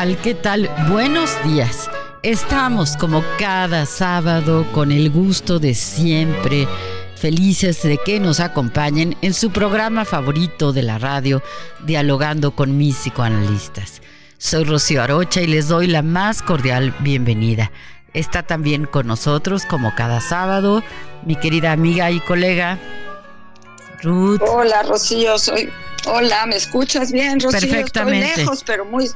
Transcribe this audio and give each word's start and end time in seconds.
Tal? 0.00 0.16
¿Qué 0.22 0.34
tal? 0.34 0.70
Buenos 0.88 1.30
días. 1.44 1.90
Estamos 2.22 2.96
como 2.96 3.22
cada 3.38 3.84
sábado 3.84 4.66
con 4.72 4.92
el 4.92 5.10
gusto 5.10 5.58
de 5.58 5.74
siempre, 5.74 6.66
felices 7.16 7.82
de 7.82 7.98
que 7.98 8.18
nos 8.18 8.40
acompañen 8.40 9.14
en 9.20 9.34
su 9.34 9.50
programa 9.50 10.06
favorito 10.06 10.72
de 10.72 10.84
la 10.84 10.96
radio, 10.96 11.42
dialogando 11.84 12.52
con 12.52 12.78
mis 12.78 12.96
psicoanalistas. 12.96 14.00
Soy 14.38 14.64
Rocío 14.64 15.02
Arocha 15.02 15.42
y 15.42 15.46
les 15.46 15.68
doy 15.68 15.86
la 15.86 16.00
más 16.00 16.40
cordial 16.40 16.94
bienvenida. 17.00 17.70
Está 18.14 18.42
también 18.42 18.86
con 18.86 19.06
nosotros, 19.06 19.66
como 19.66 19.94
cada 19.96 20.22
sábado, 20.22 20.82
mi 21.26 21.36
querida 21.36 21.72
amiga 21.72 22.10
y 22.10 22.20
colega 22.20 22.78
Ruth. 24.02 24.40
Hola, 24.48 24.82
Rocío, 24.82 25.38
soy. 25.38 25.70
Hola, 26.06 26.46
¿me 26.46 26.56
escuchas 26.56 27.12
bien, 27.12 27.38
Rocío? 27.38 27.60
Perfectamente. 27.60 28.28
Estoy 28.28 28.44
lejos, 28.44 28.64
pero 28.64 28.86
muy 28.86 29.10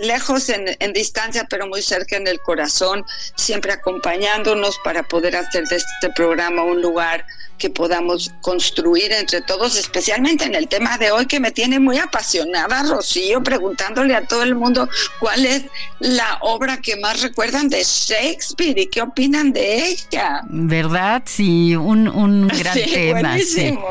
lejos 0.00 0.48
en, 0.48 0.76
en, 0.78 0.92
distancia, 0.92 1.46
pero 1.50 1.66
muy 1.66 1.82
cerca 1.82 2.16
en 2.16 2.26
el 2.26 2.40
corazón, 2.40 3.04
siempre 3.34 3.72
acompañándonos 3.72 4.78
para 4.84 5.02
poder 5.02 5.36
hacer 5.36 5.64
de 5.64 5.76
este 5.76 6.10
programa 6.14 6.62
un 6.62 6.80
lugar 6.80 7.24
que 7.58 7.70
podamos 7.70 8.32
construir 8.40 9.12
entre 9.12 9.40
todos, 9.42 9.76
especialmente 9.76 10.44
en 10.44 10.56
el 10.56 10.66
tema 10.66 10.98
de 10.98 11.12
hoy 11.12 11.26
que 11.26 11.38
me 11.38 11.52
tiene 11.52 11.78
muy 11.78 11.96
apasionada, 11.98 12.82
Rocío, 12.82 13.40
preguntándole 13.42 14.16
a 14.16 14.26
todo 14.26 14.42
el 14.42 14.56
mundo 14.56 14.88
cuál 15.20 15.46
es 15.46 15.62
la 16.00 16.38
obra 16.40 16.78
que 16.78 16.96
más 16.96 17.22
recuerdan 17.22 17.68
de 17.68 17.84
Shakespeare 17.84 18.76
y 18.78 18.86
qué 18.86 19.02
opinan 19.02 19.52
de 19.52 19.86
ella. 19.86 20.40
¿Verdad? 20.48 21.22
Sí, 21.26 21.76
un, 21.76 22.08
un 22.08 22.48
gran 22.58 22.74
Sí, 22.74 22.84
tema. 22.92 23.38
Sí. 23.38 23.52
buenísimo. 23.62 23.88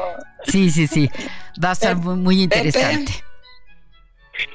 sí, 0.48 0.70
sí, 0.72 0.88
sí. 0.88 1.10
Va 1.64 1.70
a 1.70 1.74
estar 1.74 1.96
muy, 1.96 2.18
muy 2.18 2.48
Pepe. 2.50 3.06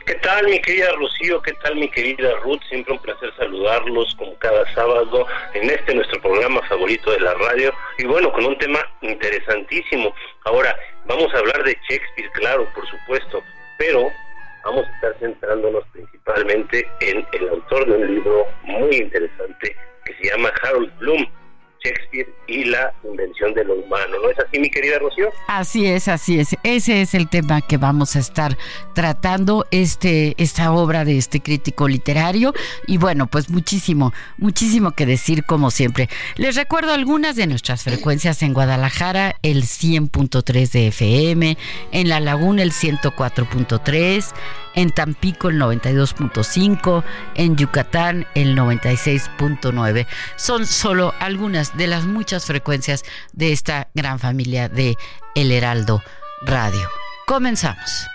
¿Qué 0.07 0.15
tal 0.15 0.47
mi 0.47 0.59
querida 0.61 0.91
Rocío? 0.93 1.43
¿Qué 1.43 1.53
tal 1.63 1.77
mi 1.77 1.89
querida 1.91 2.35
Ruth? 2.43 2.63
Siempre 2.69 2.95
un 2.95 2.99
placer 3.01 3.31
saludarlos 3.37 4.15
como 4.17 4.35
cada 4.39 4.73
sábado 4.75 5.27
en 5.53 5.69
este 5.69 5.95
nuestro 5.95 6.21
programa 6.23 6.63
favorito 6.67 7.11
de 7.11 7.21
la 7.21 7.35
radio 7.35 7.73
y 7.99 8.07
bueno, 8.07 8.33
con 8.33 8.47
un 8.47 8.57
tema 8.59 8.81
interesantísimo. 9.03 10.15
Ahora, 10.45 10.75
vamos 11.05 11.33
a 11.35 11.39
hablar 11.39 11.63
de 11.65 11.77
Shakespeare, 11.89 12.31
claro, 12.33 12.67
por 12.75 12.89
supuesto, 12.89 13.43
pero 13.79 14.11
vamos 14.65 14.87
a 14.87 14.95
estar 14.95 15.19
centrándonos 15.21 15.85
principalmente 15.93 16.89
en 17.01 17.27
el 17.33 17.49
autor 17.51 17.87
de 17.87 17.97
un 17.97 18.15
libro 18.15 18.47
muy 18.63 18.97
interesante 18.97 19.77
que 20.07 20.15
se 20.15 20.31
llama 20.31 20.53
Harold 20.63 20.99
Bloom, 20.99 21.27
Shakespeare 21.87 22.35
y 22.49 22.65
la 22.65 22.93
invención 23.05 23.55
de 23.55 23.65
lo 23.65 23.75
humano. 23.75 24.17
¿No 24.23 24.31
es 24.31 24.39
así, 24.39 24.59
mi 24.59 24.71
querida 24.71 24.99
Rocío? 24.99 25.31
Así 25.47 25.87
es, 25.87 26.09
así 26.09 26.39
es. 26.39 26.57
Ese 26.63 27.03
es 27.03 27.15
el 27.15 27.29
tema 27.29 27.61
que 27.61 27.77
vamos 27.77 28.17
a 28.17 28.19
estar 28.19 28.57
tratando, 28.95 29.67
este, 29.71 30.35
esta 30.39 30.73
obra 30.73 31.05
de 31.05 31.19
este 31.19 31.41
crítico 31.41 31.89
literario. 31.89 32.53
Y 32.87 32.99
bueno, 32.99 33.27
pues 33.27 33.51
muchísimo, 33.51 34.13
muchísimo 34.39 34.93
que 34.93 35.07
decir 35.07 35.45
como 35.45 35.71
siempre. 35.71 36.09
Les 36.37 36.57
recuerdo 36.57 36.93
algunas 36.93 37.37
de 37.37 37.47
nuestras 37.47 37.85
frecuencias 37.85 38.43
en 38.43 38.55
Guadalajara, 38.55 39.37
el 39.43 39.63
100.3 39.65 40.71
de 40.71 40.87
FM, 40.89 41.59
en 41.93 42.09
La 42.09 42.21
Laguna 42.21 42.63
el 42.63 42.73
104.3, 42.73 44.33
en 44.75 44.91
Tampico 44.91 45.49
el 45.49 45.61
92.5, 45.61 47.05
en 47.35 47.57
Yucatán 47.57 48.27
el 48.35 48.57
96.9. 48.57 50.07
Son 50.37 50.67
solo 50.67 51.15
algunas 51.19 51.76
de 51.77 51.87
las 51.87 52.05
muchas 52.05 52.45
frecuencias 52.45 53.05
de 53.33 53.53
esta 53.53 53.89
gran 53.95 54.19
familia 54.19 54.69
de 54.69 54.97
El 55.35 55.53
Heraldo 55.53 56.03
Radio. 56.43 56.89
Comenzamos. 57.27 58.07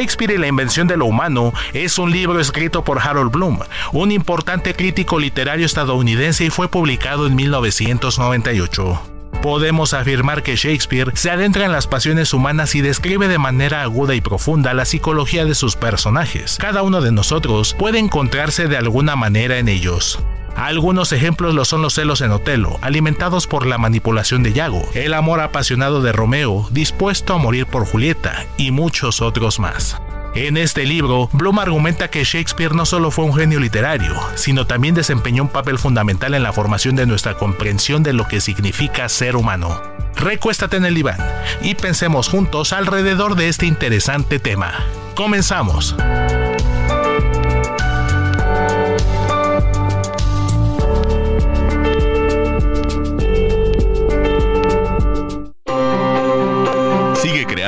Shakespeare 0.00 0.32
y 0.32 0.38
la 0.38 0.46
invención 0.46 0.86
de 0.88 0.96
lo 0.96 1.04
humano 1.04 1.52
es 1.74 1.98
un 1.98 2.10
libro 2.10 2.40
escrito 2.40 2.82
por 2.84 3.00
Harold 3.00 3.30
Bloom, 3.30 3.58
un 3.92 4.12
importante 4.12 4.74
crítico 4.74 5.18
literario 5.18 5.66
estadounidense 5.66 6.46
y 6.46 6.48
fue 6.48 6.68
publicado 6.68 7.26
en 7.26 7.36
1998. 7.36 9.19
Podemos 9.42 9.94
afirmar 9.94 10.42
que 10.42 10.56
Shakespeare 10.56 11.12
se 11.14 11.30
adentra 11.30 11.64
en 11.64 11.72
las 11.72 11.86
pasiones 11.86 12.34
humanas 12.34 12.74
y 12.74 12.82
describe 12.82 13.26
de 13.26 13.38
manera 13.38 13.82
aguda 13.82 14.14
y 14.14 14.20
profunda 14.20 14.74
la 14.74 14.84
psicología 14.84 15.46
de 15.46 15.54
sus 15.54 15.76
personajes. 15.76 16.58
Cada 16.60 16.82
uno 16.82 17.00
de 17.00 17.10
nosotros 17.10 17.74
puede 17.78 17.98
encontrarse 17.98 18.68
de 18.68 18.76
alguna 18.76 19.16
manera 19.16 19.58
en 19.58 19.68
ellos. 19.68 20.18
Algunos 20.56 21.12
ejemplos 21.12 21.54
lo 21.54 21.64
son 21.64 21.80
los 21.80 21.94
celos 21.94 22.20
en 22.20 22.32
Otelo, 22.32 22.78
alimentados 22.82 23.46
por 23.46 23.66
la 23.66 23.78
manipulación 23.78 24.42
de 24.42 24.52
Yago, 24.52 24.86
el 24.94 25.14
amor 25.14 25.40
apasionado 25.40 26.02
de 26.02 26.12
Romeo, 26.12 26.68
dispuesto 26.70 27.32
a 27.32 27.38
morir 27.38 27.64
por 27.64 27.86
Julieta, 27.86 28.44
y 28.58 28.72
muchos 28.72 29.22
otros 29.22 29.58
más. 29.58 29.96
En 30.34 30.56
este 30.56 30.84
libro, 30.86 31.28
Bloom 31.32 31.58
argumenta 31.58 32.08
que 32.08 32.22
Shakespeare 32.22 32.72
no 32.72 32.86
solo 32.86 33.10
fue 33.10 33.24
un 33.24 33.34
genio 33.34 33.58
literario, 33.58 34.14
sino 34.36 34.64
también 34.64 34.94
desempeñó 34.94 35.42
un 35.42 35.48
papel 35.48 35.76
fundamental 35.76 36.34
en 36.34 36.44
la 36.44 36.52
formación 36.52 36.94
de 36.94 37.04
nuestra 37.04 37.34
comprensión 37.34 38.04
de 38.04 38.12
lo 38.12 38.28
que 38.28 38.40
significa 38.40 39.08
ser 39.08 39.34
humano. 39.34 39.82
Recuéstate 40.14 40.76
en 40.76 40.84
el 40.84 40.94
diván 40.94 41.18
y 41.62 41.74
pensemos 41.74 42.28
juntos 42.28 42.72
alrededor 42.72 43.34
de 43.34 43.48
este 43.48 43.66
interesante 43.66 44.38
tema. 44.38 44.84
Comenzamos. 45.16 45.96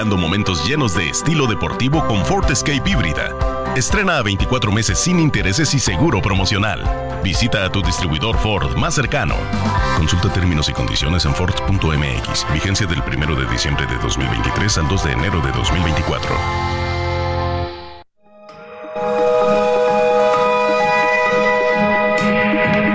Momentos 0.08 0.66
llenos 0.66 0.94
de 0.94 1.08
estilo 1.08 1.46
deportivo 1.46 2.06
con 2.06 2.24
Ford 2.24 2.50
Escape 2.50 2.82
híbrida. 2.90 3.30
Estrena 3.76 4.18
a 4.18 4.22
24 4.22 4.72
meses 4.72 4.98
sin 4.98 5.20
intereses 5.20 5.72
y 5.74 5.78
seguro 5.78 6.20
promocional. 6.20 6.82
Visita 7.22 7.64
a 7.64 7.70
tu 7.70 7.82
distribuidor 7.82 8.36
Ford 8.38 8.76
más 8.76 8.94
cercano. 8.94 9.36
Consulta 9.96 10.32
términos 10.32 10.68
y 10.68 10.72
condiciones 10.72 11.24
en 11.24 11.34
Ford.mx. 11.34 12.46
Vigencia 12.52 12.86
del 12.86 13.00
1 13.00 13.36
de 13.36 13.46
diciembre 13.46 13.86
de 13.86 13.96
2023 13.98 14.78
al 14.78 14.88
2 14.88 15.04
de 15.04 15.12
enero 15.12 15.40
de 15.40 15.52
2024. 15.52 16.36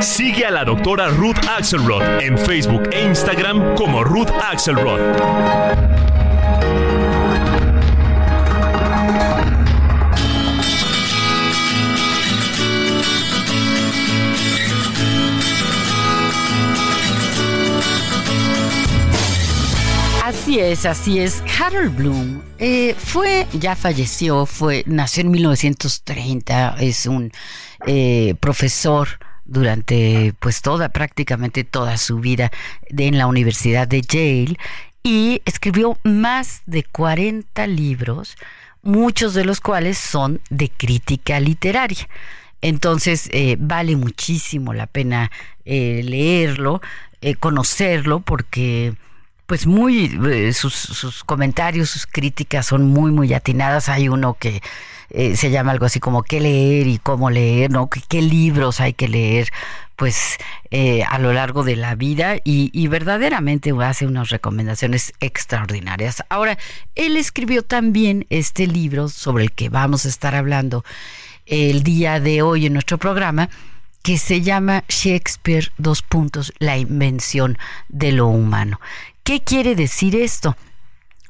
Sigue 0.02 0.46
a 0.46 0.52
la 0.52 0.64
doctora 0.64 1.08
Ruth 1.08 1.38
Axelrod 1.50 2.22
en 2.22 2.38
Facebook 2.38 2.90
e 2.92 3.04
Instagram 3.04 3.76
como 3.76 4.04
Ruth 4.04 4.30
Axelrod. 4.42 5.97
Así 20.48 20.62
es, 20.62 20.86
así 20.86 21.20
es. 21.20 21.44
Harold 21.60 21.94
Bloom 21.94 22.42
eh, 22.58 22.96
fue, 22.98 23.46
ya 23.52 23.76
falleció, 23.76 24.46
fue, 24.46 24.86
nació 24.88 25.24
en 25.24 25.32
1930, 25.32 26.78
es 26.80 27.06
un 27.06 27.34
eh, 27.86 28.34
profesor 28.40 29.10
durante 29.44 30.34
pues 30.40 30.62
toda, 30.62 30.88
prácticamente 30.88 31.66
toda 31.66 31.98
su 31.98 32.22
vida 32.22 32.50
en 32.88 33.18
la 33.18 33.28
Universidad 33.28 33.90
de 33.90 34.02
Yale 34.02 34.58
y 35.04 35.42
escribió 35.44 35.98
más 36.06 36.62
de 36.66 36.86
40 36.86 37.68
libros, 37.68 38.38
muchos 38.82 39.34
de 39.34 39.44
los 39.44 39.60
cuales 39.60 39.98
son 39.98 40.40
de 40.50 40.70
crítica 40.70 41.42
literaria. 41.42 42.08
Entonces 42.62 43.30
eh, 43.34 43.58
vale 43.60 43.98
muchísimo 43.98 44.74
la 44.74 44.88
pena 44.88 45.30
eh, 45.66 46.04
leerlo, 46.06 46.80
conocerlo, 47.42 48.22
porque 48.22 48.96
pues 49.48 49.66
muy 49.66 50.54
sus, 50.54 50.74
sus 50.74 51.24
comentarios, 51.24 51.90
sus 51.90 52.06
críticas 52.06 52.68
son 52.68 52.84
muy 52.84 53.12
muy 53.12 53.34
atinadas. 53.34 53.90
Hay 53.90 54.10
uno 54.10 54.36
que 54.36 54.62
eh, 55.10 55.38
se 55.38 55.50
llama 55.50 55.72
algo 55.72 55.86
así 55.86 56.00
como 56.00 56.22
qué 56.22 56.42
leer 56.42 56.88
y 56.88 56.98
cómo 57.00 57.30
leer, 57.30 57.72
¿no? 57.72 57.90
¿Qué, 57.90 58.22
libros 58.22 58.80
hay 58.80 58.94
que 58.94 59.08
leer? 59.08 59.50
pues 59.96 60.38
eh, 60.70 61.04
a 61.10 61.18
lo 61.18 61.34
largo 61.34 61.64
de 61.64 61.76
la 61.76 61.96
vida 61.96 62.36
y, 62.44 62.70
y, 62.72 62.88
verdaderamente 62.88 63.74
hace 63.82 64.06
unas 64.06 64.30
recomendaciones 64.30 65.12
extraordinarias. 65.22 66.24
Ahora, 66.30 66.60
él 66.94 67.18
escribió 67.18 67.64
también 67.64 68.28
este 68.30 68.68
libro 68.68 69.10
sobre 69.10 69.46
el 69.46 69.52
que 69.54 69.70
vamos 69.70 70.06
a 70.06 70.10
estar 70.10 70.36
hablando 70.36 70.86
el 71.48 71.82
día 71.82 72.20
de 72.20 72.44
hoy 72.44 72.68
en 72.68 72.74
nuestro 72.74 73.00
programa, 73.00 73.50
que 74.04 74.20
se 74.20 74.42
llama 74.42 74.84
Shakespeare, 74.88 75.72
dos 75.80 76.04
puntos, 76.04 76.54
la 76.60 76.78
invención 76.78 77.58
de 77.90 78.12
lo 78.12 78.28
humano. 78.28 78.80
¿Qué 79.28 79.42
quiere 79.42 79.76
decir 79.76 80.16
esto? 80.16 80.56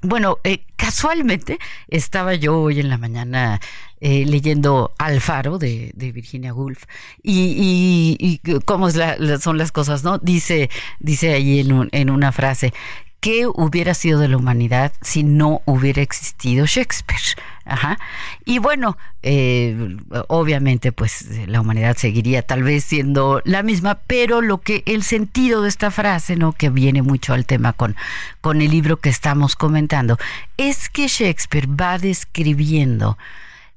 Bueno, 0.04 0.38
eh, 0.44 0.66
casualmente 0.76 1.58
estaba 1.88 2.36
yo 2.36 2.62
hoy 2.62 2.80
en 2.80 2.90
la 2.90 3.00
mañana 3.00 3.60
eh, 4.02 4.24
leyendo 4.28 4.94
Alfaro 5.00 5.58
de, 5.58 5.94
de 5.96 6.12
Virginia 6.12 6.54
Woolf 6.54 6.84
y, 7.24 8.40
cómo 8.66 8.92
son 8.92 9.58
las 9.58 9.72
cosas, 9.72 10.04
¿no? 10.04 10.20
Dice, 10.20 10.70
dice 11.00 11.34
ahí 11.34 11.62
en, 11.62 11.90
en 11.92 12.12
una 12.12 12.32
frase, 12.32 12.72
¿qué 13.20 13.48
hubiera 13.48 13.94
sido 13.94 14.20
de 14.20 14.28
la 14.28 14.38
humanidad 14.38 14.94
si 15.02 15.24
no 15.24 15.62
hubiera 15.66 16.02
existido 16.02 16.66
Shakespeare? 16.66 17.36
Ajá. 17.66 18.00
Y 18.46 18.60
bueno, 18.60 18.98
eh, 19.24 19.98
obviamente, 20.28 20.92
pues 20.92 21.26
la 21.48 21.60
humanidad 21.60 21.98
seguiría 21.98 22.42
tal 22.42 22.64
vez 22.64 22.86
siendo 22.86 23.42
la 23.44 23.64
misma, 23.64 24.00
pero 24.08 24.42
lo 24.42 24.60
que 24.60 24.84
el 24.86 25.04
sentido 25.04 25.62
de 25.62 25.70
esta 25.70 25.92
frase, 25.92 26.38
¿no? 26.38 26.54
Que 26.54 26.70
viene 26.70 27.02
mucho 27.02 27.34
al 27.34 27.46
tema 27.46 27.74
con, 27.74 27.96
con 28.40 28.62
el 28.62 28.72
libro 28.72 28.98
que 28.98 29.10
estamos 29.10 29.56
comentando, 29.56 30.18
es 30.56 30.88
que 30.88 31.08
Shakespeare 31.08 31.68
va 31.68 31.98
describiendo 31.98 33.18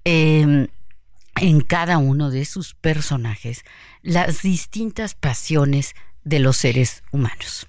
em, 0.04 0.68
en 1.36 1.60
cada 1.62 1.98
uno 1.98 2.30
de 2.30 2.44
sus 2.44 2.74
personajes 2.74 3.64
las 4.02 4.42
distintas 4.42 5.14
pasiones 5.14 5.94
de 6.22 6.38
los 6.38 6.56
seres 6.56 7.02
humanos. 7.10 7.66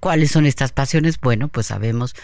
¿Cuáles 0.00 0.30
son 0.30 0.46
estas 0.46 0.72
pasiones? 0.72 1.20
Bueno, 1.20 1.48
pues 1.48 1.66
sabemos 1.66 2.14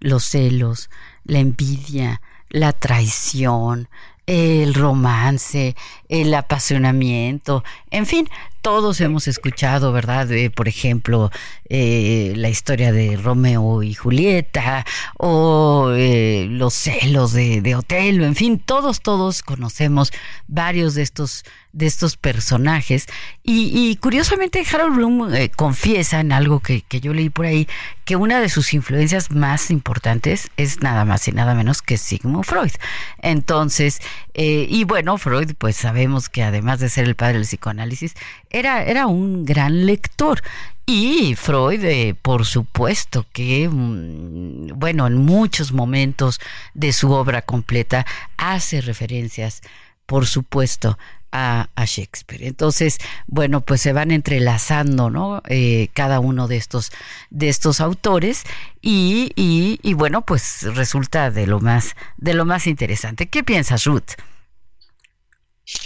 los 0.00 0.24
celos, 0.24 0.90
la 1.24 1.38
envidia, 1.38 2.20
la 2.50 2.72
traición, 2.72 3.88
el 4.26 4.74
romance, 4.74 5.76
el 6.08 6.32
apasionamiento, 6.34 7.62
en 7.90 8.06
fin, 8.06 8.28
todos 8.62 9.02
hemos 9.02 9.28
escuchado, 9.28 9.92
¿verdad? 9.92 10.28
por 10.54 10.68
ejemplo, 10.68 11.30
eh, 11.68 12.32
la 12.36 12.48
historia 12.48 12.92
de 12.92 13.18
Romeo 13.18 13.82
y 13.82 13.92
Julieta 13.92 14.86
o 15.18 15.90
eh, 15.94 16.46
los 16.48 16.72
celos 16.72 17.32
de, 17.34 17.60
de, 17.60 17.74
Otelo, 17.74 18.24
en 18.24 18.34
fin, 18.34 18.58
todos, 18.58 19.02
todos 19.02 19.42
conocemos 19.42 20.12
varios 20.48 20.94
de 20.94 21.02
estos, 21.02 21.44
de 21.74 21.86
estos 21.86 22.16
personajes. 22.16 23.06
Y, 23.42 23.96
curiosamente, 23.96 24.64
Harold 24.72 24.96
Bloom 24.96 25.34
eh, 25.34 25.50
confiesa 25.50 26.20
en 26.20 26.32
algo 26.32 26.60
que, 26.60 26.80
que 26.82 27.00
yo 27.00 27.12
leí 27.12 27.28
por 27.28 27.44
ahí, 27.46 27.68
que 28.04 28.16
una 28.16 28.40
de 28.40 28.48
sus 28.48 28.72
influencias 28.72 29.30
más 29.30 29.70
importantes 29.70 30.50
es 30.56 30.80
nada 30.80 31.04
más 31.04 31.28
y 31.28 31.32
nada 31.32 31.54
menos 31.54 31.82
que 31.82 31.98
Sigmund 31.98 32.44
Freud. 32.44 32.72
Entonces, 33.18 34.00
y 34.34 34.84
bueno, 34.84 35.16
Freud, 35.16 35.52
pues 35.56 35.76
sabemos 35.76 36.28
que 36.28 36.42
además 36.42 36.80
de 36.80 36.88
ser 36.88 37.04
el 37.04 37.14
padre 37.14 37.34
del 37.34 37.46
psicoanálisis, 37.46 38.14
era, 38.50 38.84
era 38.84 39.06
un 39.06 39.44
gran 39.44 39.86
lector. 39.86 40.42
Y 40.86 41.34
Freud, 41.34 41.82
eh, 41.84 42.14
por 42.20 42.44
supuesto 42.44 43.24
que, 43.32 43.68
mm, 43.70 44.78
bueno, 44.78 45.06
en 45.06 45.16
muchos 45.16 45.72
momentos 45.72 46.40
de 46.74 46.92
su 46.92 47.10
obra 47.12 47.42
completa 47.42 48.04
hace 48.36 48.82
referencias, 48.82 49.62
por 50.04 50.26
supuesto, 50.26 50.98
a, 51.34 51.68
Shakespeare. 51.84 52.46
Entonces, 52.46 52.98
bueno, 53.26 53.60
pues 53.60 53.82
se 53.82 53.92
van 53.92 54.10
entrelazando, 54.10 55.10
¿no? 55.10 55.42
Eh, 55.48 55.88
cada 55.92 56.20
uno 56.20 56.48
de 56.48 56.56
estos, 56.56 56.92
de 57.30 57.48
estos 57.48 57.80
autores 57.80 58.44
y, 58.80 59.32
y, 59.34 59.80
y, 59.82 59.94
bueno, 59.94 60.22
pues 60.22 60.62
resulta 60.74 61.30
de 61.30 61.46
lo 61.46 61.60
más, 61.60 61.96
de 62.16 62.34
lo 62.34 62.44
más 62.44 62.66
interesante. 62.66 63.26
¿Qué 63.26 63.42
piensas, 63.42 63.84
Ruth? 63.84 64.12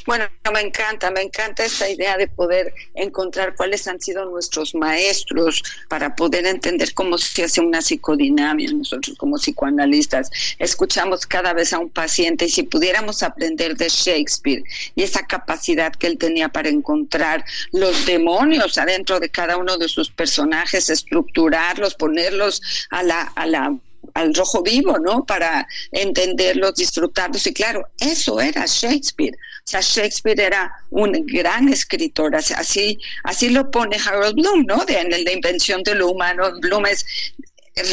Bueno, 0.07 0.25
me 0.55 0.61
encanta, 0.61 1.11
me 1.11 1.21
encanta 1.21 1.65
esta 1.65 1.89
idea 1.89 2.17
de 2.17 2.29
poder 2.29 2.73
encontrar 2.95 3.55
cuáles 3.55 3.87
han 3.87 4.01
sido 4.01 4.25
nuestros 4.25 4.75
maestros 4.75 5.63
para 5.89 6.17
poder 6.17 6.47
entender 6.47 6.95
cómo 6.95 7.19
se 7.19 7.45
hace 7.45 7.61
una 7.61 7.83
psicodinamia. 7.83 8.73
Nosotros 8.73 9.19
como 9.19 9.37
psicoanalistas 9.37 10.31
escuchamos 10.59 11.27
cada 11.27 11.53
vez 11.53 11.75
a 11.75 11.79
un 11.79 11.91
paciente 11.91 12.47
y 12.47 12.49
si 12.49 12.63
pudiéramos 12.63 13.23
aprender 13.23 13.77
de 13.77 13.89
Shakespeare 13.89 14.63
y 14.95 15.03
esa 15.03 15.27
capacidad 15.27 15.93
que 15.95 16.07
él 16.07 16.17
tenía 16.17 16.49
para 16.49 16.71
encontrar 16.71 17.45
los 17.73 18.07
demonios 18.07 18.79
adentro 18.79 19.21
de 19.21 19.29
cada 19.29 19.59
uno 19.59 19.77
de 19.77 19.89
sus 19.89 20.11
personajes, 20.11 20.89
estructurarlos, 20.89 21.95
ponerlos 21.95 22.63
a 22.91 23.03
la, 23.03 23.21
a 23.37 23.47
la 23.47 23.77
al 24.15 24.35
rojo 24.35 24.63
vivo, 24.63 24.99
¿no? 24.99 25.25
Para 25.25 25.67
entenderlos, 25.93 26.75
disfrutarlos. 26.75 27.47
Y 27.47 27.53
claro, 27.53 27.87
eso 28.01 28.41
era 28.41 28.65
Shakespeare. 28.67 29.37
Sea, 29.69 29.81
Shakespeare 29.83 30.41
era 30.41 30.73
un 30.89 31.13
gran 31.27 31.69
escritor. 31.69 32.35
Así, 32.35 32.99
así 33.25 33.51
lo 33.51 33.71
pone 33.71 33.99
Harold 33.99 34.35
Bloom, 34.35 34.65
¿no? 34.65 34.83
De, 34.87 34.99
en 34.99 35.11
la 35.11 35.31
invención 35.31 35.83
de 35.83 35.95
lo 35.95 36.11
humano. 36.11 36.51
Bloom 36.61 36.87
es 36.87 37.05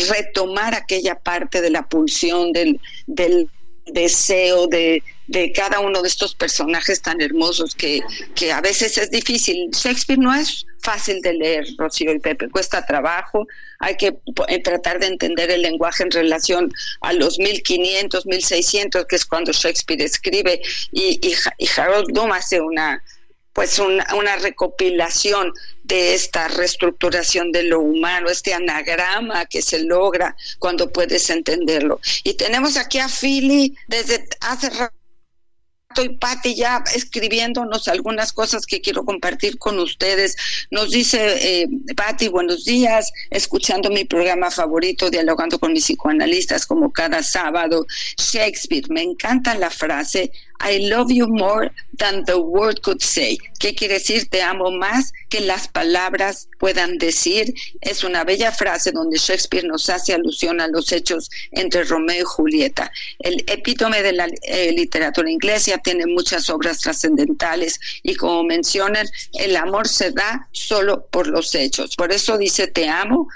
retomar 0.09 0.73
aquella 0.73 1.15
parte 1.15 1.59
de 1.59 1.69
la 1.69 1.85
pulsión, 1.87 2.53
del, 2.53 2.79
del 3.07 3.49
deseo 3.87 4.67
de, 4.67 5.03
de 5.27 5.51
cada 5.51 5.79
uno 5.79 6.01
de 6.01 6.07
estos 6.07 6.35
personajes 6.35 7.01
tan 7.01 7.21
hermosos 7.21 7.75
que, 7.75 8.01
que 8.35 8.51
a 8.51 8.61
veces 8.61 8.97
es 8.97 9.09
difícil. 9.09 9.69
Shakespeare 9.71 10.19
no 10.19 10.33
es 10.33 10.65
fácil 10.85 11.19
de 11.21 11.33
leer, 11.33 11.65
Rocío 11.77 12.13
y 12.13 12.19
Pepe, 12.19 12.49
cuesta 12.49 12.85
trabajo, 12.85 13.47
hay 13.79 13.97
que 13.97 14.15
eh, 14.47 14.61
tratar 14.61 14.99
de 14.99 15.07
entender 15.07 15.49
el 15.49 15.63
lenguaje 15.63 16.03
en 16.03 16.11
relación 16.11 16.71
a 17.01 17.11
los 17.13 17.39
1500, 17.39 18.25
1600, 18.25 19.05
que 19.05 19.15
es 19.15 19.25
cuando 19.25 19.51
Shakespeare 19.51 20.03
escribe, 20.03 20.61
y, 20.91 21.19
y, 21.27 21.67
Harold 21.75 22.11
Bloom 22.11 22.31
hace 22.31 22.61
una 22.61 23.01
pues 23.53 23.79
una, 23.79 24.05
una, 24.17 24.35
recopilación 24.35 25.53
de 25.85 26.13
esta 26.13 26.49
reestructuración 26.49 27.53
de 27.53 27.63
lo 27.63 27.79
humano, 27.79 28.29
este 28.29 28.53
anagrama 28.53 29.45
que 29.45 29.61
se 29.61 29.81
logra 29.81 30.35
cuando 30.59 30.91
puedes 30.91 31.29
entenderlo. 31.29 32.01
Y 32.25 32.33
tenemos 32.33 32.75
aquí 32.75 32.99
a 32.99 33.07
Philly 33.07 33.73
desde 33.87 34.27
hace 34.41 34.69
estoy, 35.95 36.17
Patti, 36.17 36.55
ya 36.55 36.83
escribiéndonos 36.93 37.87
algunas 37.87 38.33
cosas 38.33 38.65
que 38.65 38.81
quiero 38.81 39.05
compartir 39.05 39.57
con 39.57 39.79
ustedes. 39.79 40.35
Nos 40.69 40.91
dice 40.91 41.61
eh, 41.61 41.69
Patti, 41.95 42.27
buenos 42.27 42.65
días, 42.65 43.13
escuchando 43.29 43.89
mi 43.89 44.03
programa 44.03 44.51
favorito, 44.51 45.09
dialogando 45.09 45.57
con 45.57 45.71
mis 45.71 45.85
psicoanalistas 45.85 46.65
como 46.65 46.91
cada 46.91 47.23
sábado. 47.23 47.85
Shakespeare, 48.17 48.89
me 48.89 49.03
encanta 49.03 49.55
la 49.55 49.69
frase, 49.69 50.33
I 50.61 50.89
love 50.89 51.11
you 51.11 51.27
more 51.27 51.69
than 51.97 52.23
the 52.25 52.39
word 52.39 52.81
could 52.81 53.01
say. 53.01 53.37
¿Qué 53.59 53.75
quiere 53.75 53.95
decir? 53.95 54.27
Te 54.29 54.41
amo 54.41 54.71
más 54.71 55.11
que 55.29 55.41
las 55.41 55.67
palabras 55.67 56.49
puedan 56.59 56.97
decir. 56.97 57.53
Es 57.81 58.03
una 58.03 58.23
bella 58.23 58.51
frase 58.51 58.91
donde 58.91 59.17
Shakespeare 59.17 59.65
nos 59.65 59.89
hace 59.89 60.13
alusión 60.13 60.61
a 60.61 60.67
los 60.67 60.91
hechos 60.91 61.29
entre 61.51 61.83
Romeo 61.83 62.21
y 62.21 62.25
Julieta. 62.25 62.91
El 63.19 63.43
epítome 63.47 64.01
de 64.01 64.13
la 64.13 64.27
eh, 64.43 64.71
literatura 64.71 65.29
inglesa 65.29 65.77
tiene 65.79 66.05
muchas 66.05 66.49
obras 66.49 66.79
trascendentales 66.79 67.79
y 68.03 68.15
como 68.15 68.43
mencionan, 68.43 69.07
el 69.33 69.55
amor 69.55 69.87
se 69.87 70.11
da 70.11 70.47
solo 70.51 71.05
por 71.07 71.27
los 71.27 71.53
hechos. 71.55 71.95
Por 71.95 72.11
eso 72.11 72.37
dice 72.37 72.67
te 72.67 72.89
amo 72.89 73.27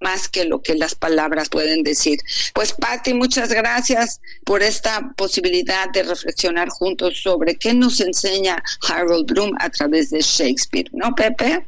más 0.00 0.28
que 0.28 0.44
lo 0.44 0.60
que 0.62 0.74
las 0.74 0.94
palabras 0.94 1.48
pueden 1.48 1.82
decir. 1.82 2.18
Pues 2.54 2.72
Patti, 2.72 3.14
muchas 3.14 3.52
gracias 3.52 4.20
por 4.44 4.62
esta 4.62 5.12
posibilidad 5.16 5.88
de 5.90 6.02
reflexionar 6.02 6.68
juntos 6.68 7.22
sobre 7.22 7.56
qué 7.56 7.74
nos 7.74 8.00
enseña 8.00 8.62
Harold 8.88 9.30
Bloom 9.30 9.52
a 9.60 9.70
través 9.70 10.10
de 10.10 10.20
Shakespeare, 10.20 10.88
¿no, 10.92 11.14
Pepe? 11.14 11.64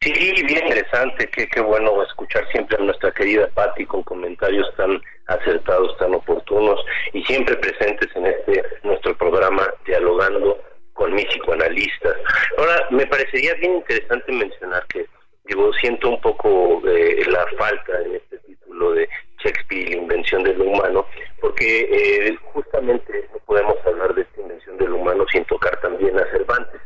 Sí, 0.00 0.12
bien 0.12 0.64
interesante, 0.64 1.28
qué, 1.34 1.48
qué 1.48 1.60
bueno 1.60 2.00
escuchar 2.04 2.46
siempre 2.52 2.76
a 2.78 2.84
nuestra 2.84 3.10
querida 3.12 3.48
Patti 3.48 3.84
con 3.84 4.04
comentarios 4.04 4.68
tan 4.76 5.00
acertados, 5.26 5.96
tan 5.98 6.14
oportunos 6.14 6.78
y 7.12 7.22
siempre 7.24 7.56
presentes 7.56 8.08
en 8.14 8.26
este 8.26 8.62
nuestro 8.84 9.16
programa 9.18 9.68
dialogando 9.86 10.56
con 10.92 11.14
mis 11.14 11.26
psicoanalistas. 11.26 12.16
Ahora, 12.58 12.86
me 12.90 13.06
parecería 13.06 13.54
bien 13.54 13.74
interesante 13.74 14.32
mencionar 14.32 14.86
que 14.86 15.04
digo, 15.48 15.72
siento 15.74 16.10
un 16.10 16.20
poco 16.20 16.80
de 16.84 17.24
la 17.26 17.46
falta 17.56 18.00
en 18.02 18.16
este 18.16 18.38
título 18.38 18.92
de 18.92 19.08
Shakespeare, 19.42 19.90
la 19.90 19.96
invención 19.96 20.42
del 20.44 20.60
humano, 20.60 21.06
porque 21.40 21.88
eh, 21.90 22.36
justamente 22.52 23.28
no 23.32 23.38
podemos 23.40 23.76
hablar 23.86 24.14
de 24.14 24.22
esta 24.22 24.40
invención 24.42 24.76
del 24.76 24.92
humano 24.92 25.24
sin 25.32 25.44
tocar 25.46 25.80
también 25.80 26.18
a 26.18 26.30
Cervantes. 26.30 26.80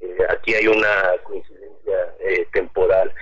Eh, 0.00 0.16
aquí 0.28 0.54
hay 0.54 0.66
una 0.66 1.14
coincidencia 1.22 2.14
eh, 2.20 2.46
temporal, 2.52 3.12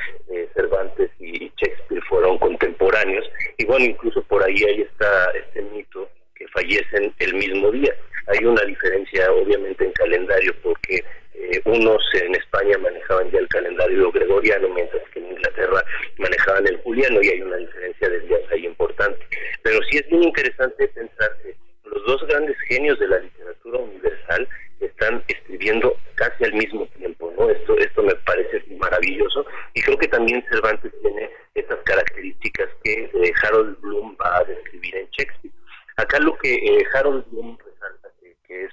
Cervantes 0.54 1.10
y 1.18 1.52
Shakespeare 1.56 2.02
fueron 2.08 2.38
contemporáneos, 2.38 3.28
y 3.58 3.66
bueno, 3.66 3.84
incluso 3.84 4.22
por 4.22 4.42
ahí 4.42 4.56
hay 4.64 4.82
está 4.82 5.30
este 5.32 5.62
mito 5.62 6.08
que 6.34 6.48
fallecen 6.48 7.14
el 7.18 7.34
mismo 7.34 7.70
día. 7.70 7.94
Hay 8.28 8.44
una 8.44 8.62
diferencia 8.62 9.30
obviamente 9.32 9.84
en 9.84 9.92
calendario 9.92 10.54
porque 10.62 11.04
eh, 11.38 11.60
unos 11.64 12.02
en 12.14 12.34
España 12.34 12.78
manejaban 12.78 13.30
ya 13.30 13.38
el 13.38 13.48
calendario 13.48 14.10
gregoriano, 14.10 14.68
mientras 14.70 15.02
que 15.10 15.18
en 15.20 15.32
Inglaterra 15.32 15.84
manejaban 16.18 16.66
el 16.66 16.78
juliano 16.78 17.20
y 17.22 17.28
hay 17.28 17.42
una 17.42 17.56
diferencia 17.56 18.08
de 18.08 18.20
días 18.20 18.40
ahí 18.50 18.66
importante. 18.66 19.26
Pero 19.62 19.78
sí 19.90 19.98
es 19.98 20.10
muy 20.10 20.24
interesante 20.24 20.88
pensar 20.88 21.30
que 21.42 21.54
los 21.84 22.04
dos 22.06 22.26
grandes 22.26 22.56
genios 22.68 22.98
de 22.98 23.08
la 23.08 23.18
literatura 23.18 23.78
universal 23.78 24.48
están 24.80 25.22
escribiendo 25.28 25.94
casi 26.14 26.44
al 26.44 26.54
mismo 26.54 26.86
tiempo, 26.98 27.32
¿no? 27.38 27.50
Esto, 27.50 27.76
esto 27.78 28.02
me 28.02 28.14
parece 28.16 28.62
maravilloso 28.78 29.46
y 29.74 29.82
creo 29.82 29.98
que 29.98 30.08
también 30.08 30.44
Cervantes 30.50 30.92
tiene 31.02 31.30
estas 31.54 31.78
características 31.84 32.68
que 32.82 33.04
eh, 33.04 33.32
Harold 33.42 33.80
Bloom 33.80 34.16
va 34.20 34.38
a 34.38 34.44
describir 34.44 34.96
en 34.96 35.08
Shakespeare. 35.10 35.54
Acá 35.96 36.18
lo 36.20 36.36
que 36.38 36.54
eh, 36.54 36.84
Harold 36.94 37.24
Bloom 37.30 37.56
resalta, 37.58 38.08
que, 38.20 38.64
es 38.64 38.70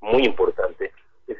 muy 0.00 0.24
importante, 0.24 0.75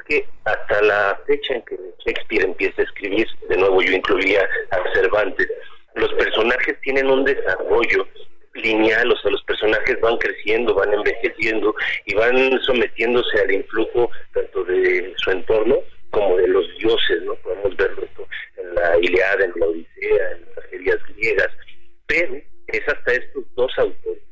que 0.09 0.27
hasta 0.45 0.83
la 0.83 1.21
fecha 1.27 1.55
en 1.55 1.63
que 1.63 1.77
Shakespeare 2.05 2.45
empieza 2.45 2.83
a 2.83 2.85
escribir, 2.85 3.27
de 3.49 3.57
nuevo 3.57 3.83
yo 3.83 3.93
incluía 3.93 4.49
a 4.71 4.95
Cervantes, 4.95 5.49
los 5.95 6.13
personajes 6.15 6.79
tienen 6.83 7.11
un 7.11 7.25
desarrollo 7.25 8.07
lineal, 8.55 9.13
o 9.13 9.19
sea, 9.19 9.31
los 9.31 9.43
personajes 9.45 10.01
van 10.01 10.17
creciendo, 10.19 10.75
van 10.75 10.93
envejeciendo 10.93 11.75
y 12.07 12.15
van 12.15 12.61
sometiéndose 12.63 13.41
al 13.41 13.53
influjo 13.53 14.11
tanto 14.33 14.65
de 14.65 15.13
su 15.17 15.31
entorno 15.31 15.79
como 16.11 16.37
de 16.37 16.49
los 16.49 16.67
dioses, 16.79 17.23
¿no? 17.23 17.35
Podemos 17.37 17.77
verlo 17.77 18.05
esto 18.05 18.27
en 18.57 18.75
la 18.75 18.97
Iliada, 19.01 19.45
en 19.45 19.53
la 19.57 19.67
Odisea, 19.67 20.31
en 20.33 20.45
las 20.45 20.55
tragedias 20.55 20.99
griegas, 21.15 21.51
pero 22.07 22.35
es 22.69 22.89
hasta 22.89 23.13
estos 23.13 23.45
dos 23.55 23.73
autores 23.79 24.23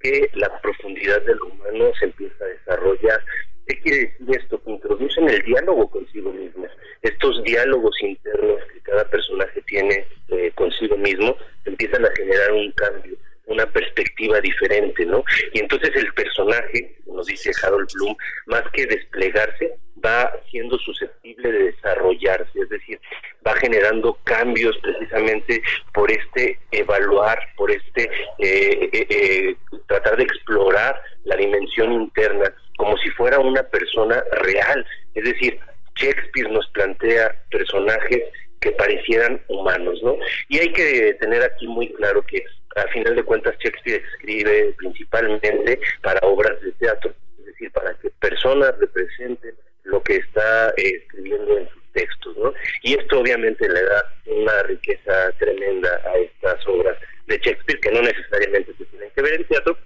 que 0.00 0.28
la 0.34 0.60
profundidad 0.60 1.22
del 1.22 1.40
humano 1.40 1.92
se 1.98 2.06
empieza 2.06 2.44
a 2.44 2.48
desarrollar 2.48 3.24
¿Qué 3.66 3.80
quiere 3.80 3.98
decir 4.18 4.36
esto? 4.40 4.62
Que 4.62 4.70
introducen 4.70 5.28
el 5.28 5.42
diálogo 5.42 5.88
consigo 5.88 6.32
mismo. 6.32 6.66
Estos 7.02 7.42
diálogos 7.44 7.94
internos 8.02 8.60
que 8.72 8.80
cada 8.80 9.04
personaje 9.08 9.62
tiene 9.62 10.06
eh, 10.28 10.52
consigo 10.54 10.96
mismo 10.96 11.36
empiezan 11.64 12.04
a 12.04 12.10
generar 12.16 12.52
un 12.52 12.70
cambio, 12.72 13.16
una 13.46 13.66
perspectiva 13.66 14.40
diferente, 14.40 15.04
¿no? 15.06 15.24
Y 15.52 15.60
entonces 15.60 15.90
el 15.94 16.12
personaje, 16.14 16.96
nos 17.06 17.26
dice 17.26 17.52
Harold 17.62 17.88
Bloom, 17.94 18.16
más 18.46 18.62
que 18.72 18.86
desplegarse, 18.86 19.74
va 20.04 20.32
siendo 20.50 20.78
susceptible 20.78 21.52
de 21.52 21.64
desarrollarse, 21.72 22.60
es 22.60 22.68
decir, 22.68 23.00
va 23.46 23.54
generando 23.56 24.18
cambios 24.24 24.76
precisamente 24.78 25.62
por 25.94 26.10
este 26.10 26.58
evaluar, 26.72 27.38
por 27.56 27.70
este 27.70 28.10
eh, 28.38 28.90
eh, 28.92 29.56
tratar 29.86 30.16
de 30.16 30.24
explorar 30.24 31.00
la 31.24 31.36
dimensión 31.36 31.92
interna 31.92 32.52
como 32.82 32.96
si 32.96 33.10
fuera 33.10 33.38
una 33.38 33.62
persona 33.62 34.24
real. 34.32 34.84
Es 35.14 35.22
decir, 35.22 35.56
Shakespeare 35.94 36.50
nos 36.50 36.66
plantea 36.70 37.32
personajes 37.48 38.22
que 38.60 38.72
parecieran 38.72 39.40
humanos, 39.46 40.00
¿no? 40.02 40.16
Y 40.48 40.58
hay 40.58 40.72
que 40.72 41.14
tener 41.20 41.44
aquí 41.44 41.68
muy 41.68 41.92
claro 41.92 42.26
que 42.26 42.44
a 42.74 42.88
final 42.88 43.14
de 43.14 43.22
cuentas 43.22 43.54
Shakespeare 43.60 44.02
escribe 44.14 44.74
principalmente 44.78 45.78
para 46.00 46.18
obras 46.26 46.60
de 46.60 46.72
teatro, 46.72 47.14
es 47.38 47.46
decir, 47.46 47.70
para 47.70 47.94
que 48.00 48.10
personas 48.18 48.76
representen 48.80 49.54
lo 49.84 50.02
que 50.02 50.16
está 50.16 50.70
eh, 50.70 51.02
escribiendo 51.02 51.58
en 51.58 51.68
sus 51.68 51.82
textos, 51.92 52.36
¿no? 52.36 52.52
Y 52.82 52.94
esto 52.98 53.20
obviamente 53.20 53.68
le 53.68 53.80
da 53.80 54.12
una 54.26 54.60
riqueza 54.64 55.30
tremenda 55.38 56.00
a 56.04 56.16
estas 56.18 56.66
obras 56.66 56.98
de 57.28 57.38
Shakespeare 57.38 57.78
que 57.78 57.92
no 57.92 58.02
necesariamente 58.02 58.74
se 58.76 58.84
tienen 58.86 59.10
que 59.14 59.22
ver 59.22 59.34
en 59.34 59.44
teatro, 59.46 59.78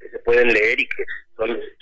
que 0.00 0.08
se 0.08 0.18
pueden 0.18 0.52
leer 0.52 0.80
y 0.80 0.88
que 0.88 1.04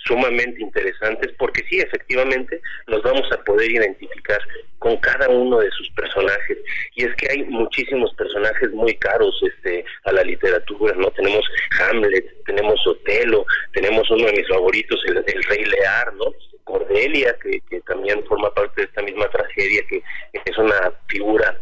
sumamente 0.05 0.61
interesantes 0.61 1.31
porque 1.37 1.63
sí, 1.69 1.79
efectivamente, 1.79 2.59
nos 2.87 3.01
vamos 3.03 3.29
a 3.31 3.37
poder 3.43 3.71
identificar 3.71 4.39
con 4.79 4.97
cada 4.97 5.29
uno 5.29 5.59
de 5.59 5.71
sus 5.71 5.89
personajes. 5.91 6.57
Y 6.95 7.05
es 7.05 7.15
que 7.15 7.29
hay 7.31 7.43
muchísimos 7.45 8.13
personajes 8.15 8.71
muy 8.71 8.93
caros 8.95 9.41
este, 9.41 9.85
a 10.03 10.11
la 10.11 10.23
literatura, 10.23 10.93
¿no? 10.95 11.09
Tenemos 11.11 11.45
Hamlet, 11.79 12.25
tenemos 12.45 12.85
Otelo, 12.85 13.45
tenemos 13.73 14.09
uno 14.11 14.25
de 14.25 14.33
mis 14.33 14.47
favoritos, 14.47 15.01
el, 15.07 15.23
Rey 15.23 15.65
Lear, 15.65 16.13
¿no? 16.15 16.25
Cordelia, 16.65 17.35
que, 17.41 17.59
que 17.69 17.81
también 17.81 18.23
forma 18.25 18.53
parte 18.53 18.81
de 18.81 18.87
esta 18.87 19.01
misma 19.01 19.29
tragedia, 19.29 19.81
que 19.89 20.01
es 20.33 20.57
una 20.57 20.93
figura 21.07 21.57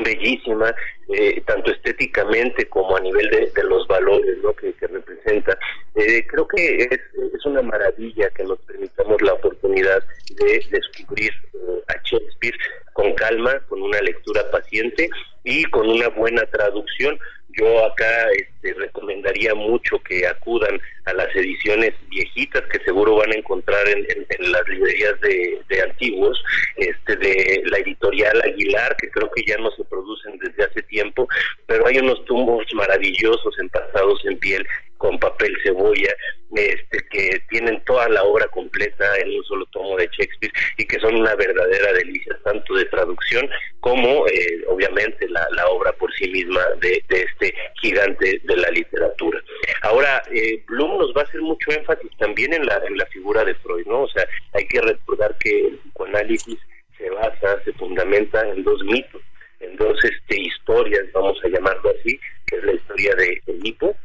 bellísima, 0.00 0.74
eh, 1.12 1.42
tanto 1.46 1.70
estéticamente 1.70 2.66
como 2.68 2.96
a 2.96 3.00
nivel 3.00 3.28
de, 3.30 3.62
los 3.64 3.86
valores 3.86 4.38
¿no? 4.42 4.52
que, 4.54 4.74
representa. 4.80 5.58
Eh, 5.94 6.26
creo 6.26 6.48
que 6.48 6.88
es, 6.90 7.00
una 7.44 7.62
maravilla 7.62 8.30
que 8.30 8.44
nos 8.44 8.58
permitamos 8.60 9.20
la 9.20 9.32
oportunidad 9.34 10.02
de 10.30 10.64
descubrir 10.70 11.32
eh, 11.54 11.82
a 11.88 11.94
Shakespeare 12.04 12.56
con 12.92 13.12
calma, 13.14 13.58
con 13.68 13.82
una 13.82 14.00
lectura 14.00 14.48
paciente 14.50 15.10
y 15.44 15.64
con 15.64 15.88
una 15.88 16.08
buena 16.08 16.42
traducción. 16.46 17.18
Yo 17.58 17.84
acá 17.84 18.30
este, 18.30 18.72
recomendaría 18.74 19.54
mucho 19.54 19.98
que 20.04 20.26
acudan 20.26 20.80
a 21.04 21.12
las 21.12 21.34
ediciones 21.36 21.92
viejitas 22.08 22.62
que 22.72 22.82
seguro 22.84 23.16
van 23.16 23.32
a 23.32 23.36
encontrar 23.36 23.86
en, 23.88 24.06
las 24.52 24.66
librerías 24.68 25.20
de, 25.20 25.82
antiguos, 25.82 26.42
este, 26.76 27.16
de 27.16 27.62
la 27.66 27.78
editorial 27.78 28.40
Aguilar, 28.42 28.96
que 28.96 29.10
creo 29.10 29.30
que 29.32 29.42
ya 29.46 29.58
no 29.58 29.70
se 29.72 29.84
producen 29.84 30.38
desde 30.38 30.64
hace 30.64 30.82
tiempo, 30.84 31.28
pero 31.66 31.86
hay 31.86 31.98
unos 31.98 32.24
tumbos 32.24 32.64
maravillosos 32.74 33.58
empastados 33.58 34.24
en 34.24 34.38
piel 34.38 34.66
con 35.02 35.18
papel 35.18 35.52
cebolla, 35.64 36.14
este, 36.54 36.98
que 37.10 37.42
tienen 37.50 37.82
toda 37.84 38.08
la 38.08 38.22
obra 38.22 38.46
completa 38.46 39.04
en 39.18 39.36
un 39.36 39.44
solo 39.44 39.66
tomo 39.72 39.96
de 39.96 40.08
Shakespeare 40.12 40.52
y 40.78 40.84
que 40.84 41.00
son 41.00 41.16
una 41.16 41.34
verdadera 41.34 41.92
delicia, 41.94 42.38
tanto 42.44 42.74
de 42.74 42.84
traducción 42.84 43.50
como, 43.80 44.28
eh, 44.28 44.64
obviamente, 44.68 45.28
la, 45.28 45.66
obra 45.66 45.90
por 45.94 46.12
sí 46.14 46.30
misma 46.30 46.60
de, 46.80 47.02
este 47.08 47.52
gigante 47.80 48.40
de 48.44 48.56
la 48.56 48.70
literatura. 48.70 49.42
Ahora, 49.82 50.22
eh, 50.32 50.62
Bloom 50.68 50.98
nos 50.98 51.12
va 51.16 51.22
a 51.22 51.24
hacer 51.24 51.40
mucho 51.40 51.72
énfasis 51.72 52.10
también 52.18 52.52
en 52.52 52.64
la, 52.64 52.80
en 52.86 52.96
la 52.96 53.06
figura 53.06 53.44
de 53.44 53.56
Freud, 53.56 53.86
¿no? 53.86 54.02
O 54.02 54.08
sea, 54.08 54.24
hay 54.52 54.66
que 54.68 54.80
recordar 54.80 55.36
que 55.38 55.66
el 55.66 55.78
psicoanálisis 55.78 56.60
se 56.96 57.10
basa, 57.10 57.60
se 57.64 57.72
fundamenta 57.72 58.48
en 58.48 58.62
dos 58.62 58.80
mitos, 58.84 59.22
en 59.58 59.74
dos 59.74 59.98
este, 60.04 60.40
historias, 60.40 61.10
vamos 61.12 61.40
a 61.44 61.48
llamarlo 61.48 61.90
así, 61.90 62.20
que 62.46 62.56
es 62.56 62.64
la 62.64 62.72
historia 62.74 63.14
de 63.16 63.42
Edipo 63.48 63.96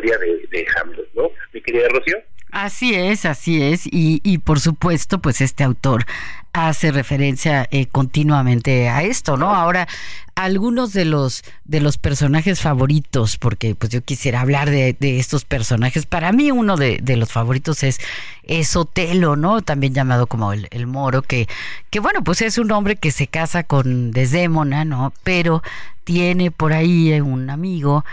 de, 0.00 0.66
Hamlet, 0.76 1.08
¿no? 1.14 1.30
Mi 1.52 1.60
querida 1.60 1.88
Rocío. 1.88 2.16
Así 2.52 2.94
es, 2.94 3.26
así 3.26 3.62
es. 3.62 3.86
Y, 3.86 4.20
y 4.24 4.38
por 4.38 4.58
supuesto, 4.58 5.20
pues 5.20 5.40
este 5.40 5.62
autor 5.62 6.04
hace 6.52 6.90
referencia 6.90 7.68
eh, 7.70 7.86
continuamente 7.86 8.88
a 8.88 9.04
esto, 9.04 9.36
¿no? 9.36 9.54
Ahora, 9.54 9.86
algunos 10.34 10.92
de 10.92 11.04
los 11.04 11.44
de 11.64 11.80
los 11.80 11.96
personajes 11.98 12.60
favoritos, 12.60 13.36
porque 13.36 13.76
pues 13.76 13.92
yo 13.92 14.02
quisiera 14.02 14.40
hablar 14.40 14.68
de, 14.68 14.96
estos 15.00 15.44
personajes. 15.44 16.06
Para 16.06 16.32
mí, 16.32 16.50
uno 16.50 16.76
de, 16.76 16.98
de, 17.00 17.16
los 17.16 17.30
favoritos 17.30 17.82
es, 17.84 18.00
es 18.42 18.74
Otelo, 18.74 19.36
¿no? 19.36 19.62
También 19.62 19.94
llamado 19.94 20.26
como 20.26 20.52
el, 20.52 20.66
el 20.70 20.86
moro, 20.86 21.22
que, 21.22 21.46
que 21.90 22.00
bueno, 22.00 22.24
pues 22.24 22.42
es 22.42 22.58
un 22.58 22.72
hombre 22.72 22.96
que 22.96 23.12
se 23.12 23.28
casa 23.28 23.62
con 23.62 24.10
Desdémona, 24.10 24.84
¿no? 24.84 25.12
Pero 25.22 25.62
tiene 26.04 26.50
por 26.50 26.72
ahí 26.72 27.20
un 27.20 27.50
amigo, 27.50 28.04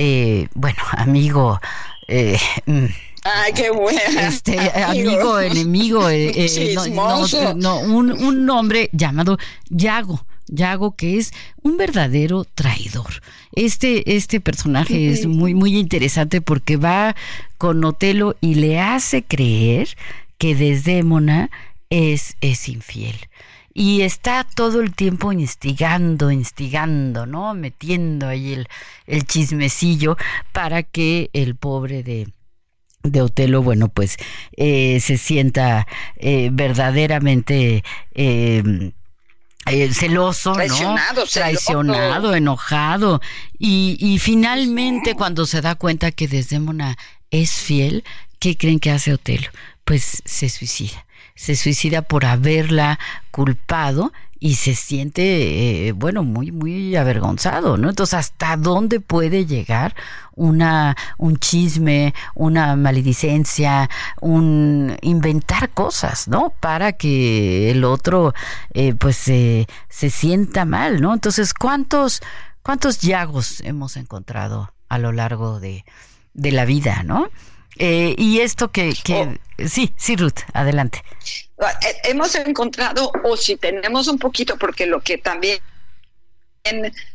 eh, 0.00 0.48
bueno, 0.54 0.78
amigo. 0.92 1.60
Eh, 2.08 2.38
mm, 2.66 2.86
Ay, 3.22 3.52
qué 3.54 3.70
bueno. 3.70 4.00
Este, 4.18 4.58
amigo, 4.84 5.38
enemigo, 5.38 6.08
eh, 6.08 6.32
eh 6.34 6.74
no, 7.56 7.80
un, 7.80 8.10
un 8.10 8.50
hombre 8.50 8.88
llamado 8.92 9.38
Yago. 9.68 10.24
Yago, 10.46 10.96
que 10.96 11.18
es 11.18 11.32
un 11.62 11.76
verdadero 11.76 12.44
traidor. 12.44 13.22
Este, 13.52 14.16
este 14.16 14.40
personaje 14.40 15.10
es 15.10 15.26
muy, 15.26 15.54
muy 15.54 15.78
interesante 15.78 16.40
porque 16.40 16.76
va 16.76 17.14
con 17.58 17.84
Otelo 17.84 18.36
y 18.40 18.54
le 18.54 18.80
hace 18.80 19.22
creer 19.22 19.96
que 20.38 20.56
Desdémona 20.56 21.50
es, 21.90 22.36
es 22.40 22.68
infiel. 22.68 23.16
Y 23.72 24.02
está 24.02 24.44
todo 24.44 24.80
el 24.80 24.94
tiempo 24.94 25.32
instigando, 25.32 26.30
instigando, 26.30 27.26
¿no? 27.26 27.54
Metiendo 27.54 28.26
ahí 28.26 28.52
el, 28.52 28.68
el 29.06 29.24
chismecillo 29.26 30.16
para 30.52 30.82
que 30.82 31.30
el 31.32 31.54
pobre 31.54 32.02
de, 32.02 32.28
de 33.02 33.22
Otelo, 33.22 33.62
bueno, 33.62 33.88
pues 33.88 34.16
eh, 34.56 34.98
se 35.00 35.16
sienta 35.16 35.86
eh, 36.16 36.50
verdaderamente 36.52 37.84
eh, 38.12 38.92
celoso, 39.92 40.52
Traicionado, 40.52 41.20
¿no? 41.22 41.26
Traicionado, 41.26 42.34
enojado. 42.34 43.20
Y, 43.58 43.96
y 44.00 44.18
finalmente, 44.18 45.14
cuando 45.14 45.46
se 45.46 45.60
da 45.60 45.76
cuenta 45.76 46.10
que 46.10 46.26
Desdémona 46.26 46.98
es 47.30 47.52
fiel, 47.52 48.02
¿qué 48.40 48.56
creen 48.56 48.80
que 48.80 48.90
hace 48.90 49.14
Otelo? 49.14 49.48
Pues 49.84 50.22
se 50.24 50.48
suicida. 50.48 51.06
Se 51.40 51.56
suicida 51.56 52.02
por 52.02 52.26
haberla 52.26 52.98
culpado 53.30 54.12
y 54.38 54.56
se 54.56 54.74
siente, 54.74 55.88
eh, 55.88 55.92
bueno, 55.92 56.22
muy, 56.22 56.52
muy 56.52 56.94
avergonzado, 56.96 57.78
¿no? 57.78 57.88
Entonces, 57.88 58.12
¿hasta 58.12 58.58
dónde 58.58 59.00
puede 59.00 59.46
llegar 59.46 59.94
una, 60.34 60.98
un 61.16 61.38
chisme, 61.38 62.12
una 62.34 62.76
maledicencia, 62.76 63.88
un 64.20 64.98
inventar 65.00 65.70
cosas, 65.70 66.28
¿no? 66.28 66.52
Para 66.60 66.92
que 66.92 67.70
el 67.70 67.84
otro, 67.84 68.34
eh, 68.74 68.92
pues, 68.92 69.16
se 69.16 69.66
sienta 69.88 70.66
mal, 70.66 71.00
¿no? 71.00 71.14
Entonces, 71.14 71.54
¿cuántos, 71.54 72.20
cuántos 72.62 73.00
llagos 73.00 73.60
hemos 73.60 73.96
encontrado 73.96 74.74
a 74.90 74.98
lo 74.98 75.10
largo 75.10 75.58
de, 75.58 75.86
de 76.34 76.52
la 76.52 76.66
vida, 76.66 77.02
¿no? 77.02 77.30
Eh, 77.76 78.14
y 78.18 78.40
esto 78.40 78.70
que, 78.70 78.94
que 79.04 79.14
oh. 79.14 79.68
sí, 79.68 79.92
sí, 79.96 80.16
Ruth, 80.16 80.40
adelante. 80.52 81.02
Eh, 81.58 81.96
hemos 82.04 82.34
encontrado, 82.34 83.12
o 83.24 83.36
si 83.36 83.56
tenemos 83.56 84.08
un 84.08 84.18
poquito, 84.18 84.56
porque 84.56 84.86
lo 84.86 85.00
que 85.00 85.18
también 85.18 85.60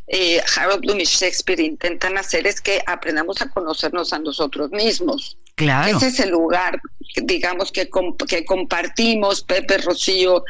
eh, 0.08 0.42
Harold 0.56 0.80
Bloom 0.80 1.00
y 1.00 1.04
Shakespeare 1.04 1.60
intentan 1.60 2.18
hacer 2.18 2.46
es 2.46 2.60
que 2.60 2.82
aprendamos 2.86 3.40
a 3.42 3.48
conocernos 3.48 4.12
a 4.12 4.18
nosotros 4.18 4.70
mismos. 4.70 5.36
Claro. 5.54 5.96
Ese 5.96 6.08
es 6.08 6.20
el 6.20 6.30
lugar, 6.30 6.80
digamos, 7.22 7.72
que, 7.72 7.88
que 8.28 8.44
compartimos, 8.44 9.42
Pepe, 9.42 9.78
Rocío, 9.78 10.44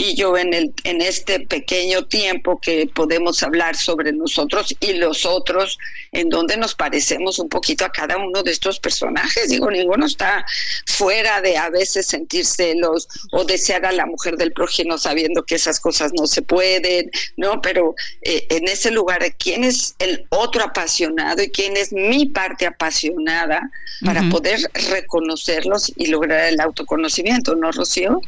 y 0.00 0.14
yo 0.14 0.34
en, 0.38 0.54
el, 0.54 0.72
en 0.84 1.02
este 1.02 1.40
pequeño 1.40 2.06
tiempo 2.06 2.58
que 2.58 2.86
podemos 2.86 3.42
hablar 3.42 3.76
sobre 3.76 4.12
nosotros 4.12 4.74
y 4.80 4.94
los 4.94 5.26
otros, 5.26 5.78
en 6.12 6.30
donde 6.30 6.56
nos 6.56 6.74
parecemos 6.74 7.38
un 7.38 7.50
poquito 7.50 7.84
a 7.84 7.92
cada 7.92 8.16
uno 8.16 8.42
de 8.42 8.50
estos 8.50 8.80
personajes. 8.80 9.50
Digo, 9.50 9.70
ninguno 9.70 10.06
está 10.06 10.46
fuera 10.86 11.42
de 11.42 11.58
a 11.58 11.68
veces 11.68 12.06
sentir 12.06 12.46
celos 12.46 13.08
o 13.32 13.44
desear 13.44 13.84
a 13.84 13.92
la 13.92 14.06
mujer 14.06 14.38
del 14.38 14.52
prójimo 14.52 14.96
sabiendo 14.96 15.42
que 15.42 15.56
esas 15.56 15.78
cosas 15.78 16.12
no 16.18 16.26
se 16.26 16.40
pueden, 16.40 17.10
¿no? 17.36 17.60
Pero 17.60 17.94
eh, 18.22 18.46
en 18.48 18.68
ese 18.68 18.90
lugar, 18.90 19.20
¿quién 19.36 19.64
es 19.64 19.96
el 19.98 20.26
otro 20.30 20.64
apasionado 20.64 21.42
y 21.42 21.50
quién 21.50 21.76
es 21.76 21.92
mi 21.92 22.24
parte 22.24 22.64
apasionada 22.64 23.70
para 24.02 24.26
poder 24.30 24.60
reconocerlos 24.90 25.92
y 25.94 26.06
lograr 26.06 26.46
el 26.46 26.58
autoconocimiento, 26.58 27.54
¿no, 27.54 27.70
Rocío? 27.70 28.22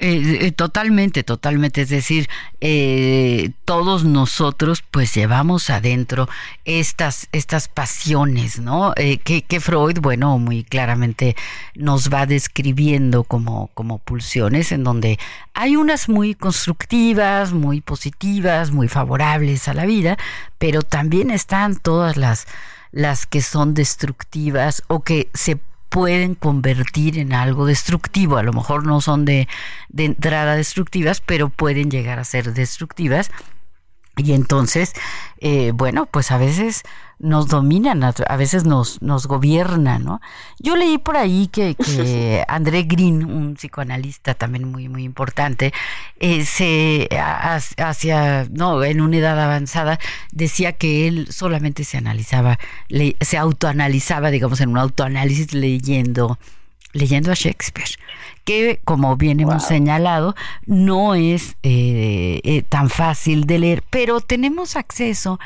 Eh, 0.00 0.46
eh, 0.46 0.52
totalmente, 0.52 1.24
totalmente. 1.24 1.82
Es 1.82 1.88
decir, 1.88 2.28
eh, 2.60 3.50
todos 3.64 4.04
nosotros 4.04 4.84
pues 4.88 5.12
llevamos 5.12 5.70
adentro 5.70 6.28
estas, 6.64 7.28
estas 7.32 7.66
pasiones, 7.66 8.60
¿no? 8.60 8.94
que, 8.96 9.42
que, 9.42 9.60
Freud, 9.60 9.98
bueno, 10.00 10.38
muy 10.38 10.62
claramente 10.62 11.34
nos 11.74 12.12
va 12.12 12.26
describiendo 12.26 13.24
como, 13.24 13.70
como 13.74 13.98
pulsiones 13.98 14.70
en 14.70 14.84
donde 14.84 15.18
hay 15.52 15.74
unas 15.74 16.08
muy 16.08 16.36
constructivas, 16.36 17.52
muy 17.52 17.80
positivas, 17.80 18.70
muy 18.70 18.86
favorables 18.86 19.66
a 19.66 19.74
la 19.74 19.84
vida, 19.84 20.16
pero 20.58 20.82
también 20.82 21.32
están 21.32 21.74
todas 21.76 22.16
las 22.16 22.46
las 22.90 23.26
que 23.26 23.42
son 23.42 23.74
destructivas 23.74 24.82
o 24.88 25.00
que 25.00 25.28
se 25.34 25.58
pueden 25.98 26.36
convertir 26.36 27.18
en 27.18 27.32
algo 27.32 27.66
destructivo. 27.66 28.36
A 28.36 28.44
lo 28.44 28.52
mejor 28.52 28.86
no 28.86 29.00
son 29.00 29.24
de, 29.24 29.48
de 29.88 30.04
entrada 30.04 30.54
destructivas, 30.54 31.20
pero 31.20 31.48
pueden 31.48 31.90
llegar 31.90 32.20
a 32.20 32.24
ser 32.24 32.54
destructivas. 32.54 33.32
Y 34.18 34.32
entonces, 34.32 34.92
eh, 35.40 35.72
bueno, 35.74 36.06
pues 36.06 36.30
a 36.30 36.38
veces 36.38 36.82
nos 37.20 37.48
dominan, 37.48 38.02
a 38.04 38.36
veces 38.36 38.64
nos, 38.64 39.02
nos 39.02 39.26
gobiernan, 39.26 40.04
¿no? 40.04 40.20
Yo 40.58 40.76
leí 40.76 40.98
por 40.98 41.16
ahí 41.16 41.48
que, 41.48 41.74
que 41.74 42.44
André 42.48 42.82
Green, 42.82 43.24
un 43.24 43.54
psicoanalista 43.54 44.34
también 44.34 44.70
muy, 44.70 44.88
muy 44.88 45.04
importante, 45.04 45.72
eh, 46.20 46.44
se 46.44 47.08
hacia, 47.78 48.46
no, 48.50 48.84
en 48.84 49.00
una 49.00 49.16
edad 49.16 49.40
avanzada, 49.40 49.98
decía 50.32 50.72
que 50.72 51.08
él 51.08 51.28
solamente 51.30 51.84
se 51.84 51.96
analizaba, 51.96 52.58
se 53.20 53.38
autoanalizaba, 53.38 54.30
digamos, 54.30 54.60
en 54.60 54.70
un 54.70 54.78
autoanálisis 54.78 55.54
leyendo 55.54 56.38
leyendo 56.92 57.30
a 57.30 57.34
Shakespeare, 57.34 57.90
que 58.44 58.80
como 58.84 59.16
bien 59.16 59.40
hemos 59.40 59.64
señalado, 59.64 60.34
no 60.66 61.14
es 61.14 61.56
eh, 61.62 62.40
eh, 62.44 62.62
tan 62.68 62.90
fácil 62.90 63.46
de 63.46 63.58
leer, 63.58 63.82
pero 63.90 64.20
tenemos 64.20 64.76
acceso 64.76 65.38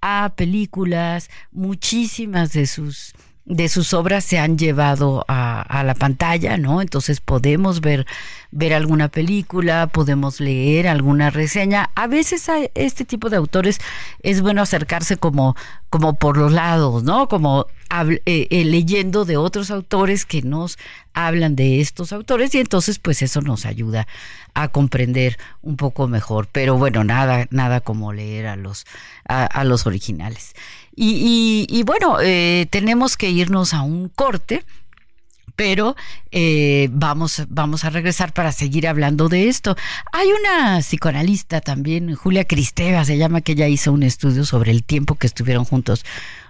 a 0.00 0.32
películas, 0.36 1.30
muchísimas 1.52 2.52
de 2.52 2.66
sus 2.66 3.14
de 3.48 3.70
sus 3.70 3.94
obras 3.94 4.26
se 4.26 4.38
han 4.38 4.58
llevado 4.58 5.24
a, 5.26 5.62
a, 5.62 5.82
la 5.82 5.94
pantalla, 5.94 6.58
¿no? 6.58 6.82
Entonces 6.82 7.22
podemos 7.22 7.80
ver, 7.80 8.06
ver 8.50 8.72
alguna 8.72 9.08
película, 9.08 9.86
podemos 9.88 10.40
leer 10.40 10.88
alguna 10.88 11.30
reseña. 11.30 11.90
A 11.94 12.06
veces 12.06 12.48
a 12.48 12.58
este 12.74 13.04
tipo 13.04 13.30
de 13.30 13.36
autores 13.36 13.78
es 14.22 14.40
bueno 14.40 14.62
acercarse 14.62 15.16
como, 15.16 15.56
como 15.90 16.14
por 16.14 16.36
los 16.36 16.52
lados, 16.52 17.02
¿no? 17.02 17.28
Como 17.28 17.66
eh, 17.90 18.20
eh, 18.26 18.64
leyendo 18.64 19.24
de 19.24 19.36
otros 19.36 19.70
autores 19.70 20.24
que 20.24 20.42
nos 20.42 20.78
hablan 21.14 21.56
de 21.56 21.80
estos 21.80 22.12
autores 22.12 22.54
y 22.54 22.58
entonces 22.58 22.98
pues 22.98 23.22
eso 23.22 23.40
nos 23.40 23.66
ayuda 23.66 24.06
a 24.54 24.68
comprender 24.68 25.38
un 25.62 25.76
poco 25.76 26.08
mejor. 26.08 26.48
Pero 26.50 26.78
bueno, 26.78 27.04
nada, 27.04 27.46
nada 27.50 27.80
como 27.80 28.12
leer 28.12 28.46
a 28.46 28.56
los, 28.56 28.86
a 29.26 29.64
los 29.64 29.86
originales. 29.86 30.54
Y, 31.00 31.82
bueno, 31.86 32.16
eh, 32.20 32.66
tenemos 32.70 33.16
que 33.16 33.30
irnos 33.30 33.72
a 33.72 33.82
un 33.82 34.08
corte 34.08 34.64
pero 35.58 35.96
eh, 36.30 36.88
vamos, 36.92 37.42
vamos 37.48 37.84
a 37.84 37.90
regresar 37.90 38.32
para 38.32 38.52
seguir 38.52 38.86
hablando 38.86 39.28
de 39.28 39.48
esto. 39.48 39.76
Hay 40.12 40.28
una 40.28 40.78
psicoanalista 40.78 41.60
también, 41.60 42.14
Julia 42.14 42.44
Cristeva, 42.44 43.04
se 43.04 43.18
llama, 43.18 43.40
que 43.40 43.52
ella 43.52 43.66
hizo 43.66 43.92
un 43.92 44.04
estudio 44.04 44.44
sobre 44.44 44.70
el 44.70 44.84
tiempo 44.84 45.16
que 45.16 45.26
estuvieron 45.26 45.64
juntos 45.64 46.04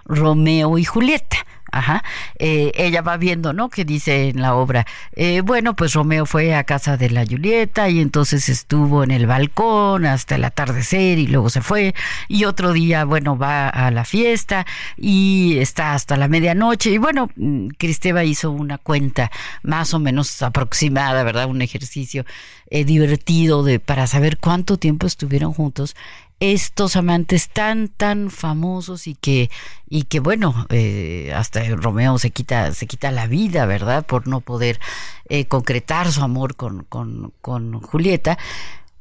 Romeo 0.05 0.77
y 0.77 0.83
Julieta. 0.83 1.37
Ajá. 1.71 2.03
Eh, 2.37 2.71
ella 2.75 3.01
va 3.01 3.17
viendo, 3.17 3.53
¿no? 3.53 3.69
Que 3.69 3.85
dice 3.85 4.29
en 4.29 4.41
la 4.41 4.55
obra, 4.55 4.85
eh, 5.13 5.41
bueno, 5.41 5.75
pues 5.75 5.93
Romeo 5.93 6.25
fue 6.25 6.55
a 6.55 6.63
casa 6.63 6.97
de 6.97 7.09
la 7.09 7.25
Julieta 7.25 7.89
y 7.89 7.99
entonces 7.99 8.49
estuvo 8.49 9.03
en 9.03 9.11
el 9.11 9.27
balcón 9.27 10.05
hasta 10.05 10.35
el 10.35 10.45
atardecer 10.45 11.19
y 11.19 11.27
luego 11.27 11.49
se 11.49 11.61
fue 11.61 11.93
y 12.27 12.45
otro 12.45 12.73
día, 12.73 13.05
bueno, 13.05 13.37
va 13.37 13.69
a 13.69 13.91
la 13.91 14.05
fiesta 14.05 14.65
y 14.97 15.57
está 15.59 15.93
hasta 15.93 16.17
la 16.17 16.27
medianoche 16.27 16.91
y 16.91 16.97
bueno, 16.97 17.29
mm, 17.35 17.69
Cristeva 17.77 18.23
hizo 18.23 18.51
una 18.51 18.77
cuenta 18.77 19.31
más 19.63 19.93
o 19.93 19.99
menos 19.99 20.41
aproximada, 20.41 21.23
¿verdad? 21.23 21.47
Un 21.47 21.61
ejercicio 21.61 22.25
eh, 22.69 22.85
divertido 22.85 23.63
de 23.63 23.79
para 23.79 24.07
saber 24.07 24.37
cuánto 24.37 24.77
tiempo 24.77 25.07
estuvieron 25.07 25.53
juntos 25.53 25.95
estos 26.39 26.95
amantes 26.95 27.49
tan, 27.49 27.89
tan 27.89 28.29
famosos 28.31 29.07
y 29.07 29.15
que, 29.15 29.49
y 29.89 30.03
que 30.03 30.19
bueno, 30.19 30.67
eh, 30.69 31.33
hasta 31.35 31.63
Romeo 31.75 32.17
se 32.17 32.31
quita, 32.31 32.73
se 32.73 32.87
quita 32.87 33.11
la 33.11 33.27
vida, 33.27 33.65
¿verdad? 33.65 34.05
Por 34.05 34.27
no 34.27 34.39
poder 34.39 34.79
eh, 35.27 35.45
concretar 35.45 36.11
su 36.11 36.21
amor 36.21 36.55
con, 36.55 36.85
con, 36.85 37.33
con 37.41 37.81
Julieta. 37.81 38.37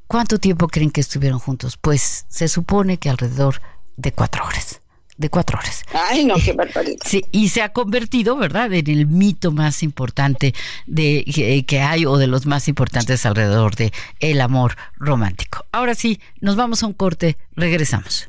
¿Cuánto 0.08 0.38
tiempo 0.38 0.68
creen 0.68 0.90
que 0.90 1.00
estuvieron 1.00 1.38
juntos? 1.38 1.76
Pues 1.76 2.26
se 2.28 2.48
supone 2.48 2.98
que 2.98 3.10
alrededor 3.10 3.60
de 3.96 4.12
cuatro 4.12 4.44
horas 4.44 4.80
de 5.18 5.28
cuatro 5.28 5.58
horas. 5.58 5.82
Ay, 5.92 6.24
no, 6.24 6.36
qué 6.36 6.52
barbaridad. 6.54 6.98
Sí, 7.04 7.24
y 7.30 7.50
se 7.50 7.60
ha 7.60 7.70
convertido, 7.70 8.36
¿verdad?, 8.36 8.72
en 8.72 8.88
el 8.88 9.06
mito 9.06 9.52
más 9.52 9.82
importante 9.82 10.54
de 10.86 11.24
eh, 11.26 11.64
que 11.66 11.80
hay 11.80 12.06
o 12.06 12.16
de 12.16 12.28
los 12.28 12.46
más 12.46 12.68
importantes 12.68 13.26
alrededor 13.26 13.74
de 13.76 13.92
el 14.20 14.40
amor 14.40 14.76
romántico. 14.96 15.66
Ahora 15.72 15.94
sí, 15.94 16.20
nos 16.40 16.56
vamos 16.56 16.82
a 16.82 16.86
un 16.86 16.94
corte, 16.94 17.36
regresamos. 17.54 18.28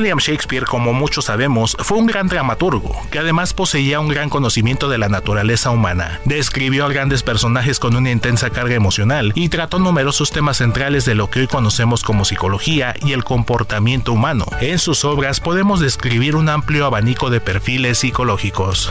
William 0.00 0.18
Shakespeare, 0.18 0.64
como 0.64 0.94
muchos 0.94 1.26
sabemos, 1.26 1.76
fue 1.78 1.98
un 1.98 2.06
gran 2.06 2.26
dramaturgo, 2.26 2.96
que 3.10 3.18
además 3.18 3.52
poseía 3.52 4.00
un 4.00 4.08
gran 4.08 4.30
conocimiento 4.30 4.88
de 4.88 4.96
la 4.96 5.10
naturaleza 5.10 5.68
humana. 5.68 6.20
Describió 6.24 6.86
a 6.86 6.88
grandes 6.88 7.22
personajes 7.22 7.78
con 7.78 7.94
una 7.94 8.10
intensa 8.10 8.48
carga 8.48 8.74
emocional 8.74 9.32
y 9.34 9.50
trató 9.50 9.78
numerosos 9.78 10.30
temas 10.30 10.56
centrales 10.56 11.04
de 11.04 11.14
lo 11.14 11.28
que 11.28 11.40
hoy 11.40 11.48
conocemos 11.48 12.02
como 12.02 12.24
psicología 12.24 12.94
y 13.02 13.12
el 13.12 13.24
comportamiento 13.24 14.14
humano. 14.14 14.46
En 14.62 14.78
sus 14.78 15.04
obras 15.04 15.38
podemos 15.38 15.80
describir 15.80 16.34
un 16.34 16.48
amplio 16.48 16.86
abanico 16.86 17.28
de 17.28 17.42
perfiles 17.42 17.98
psicológicos. 17.98 18.90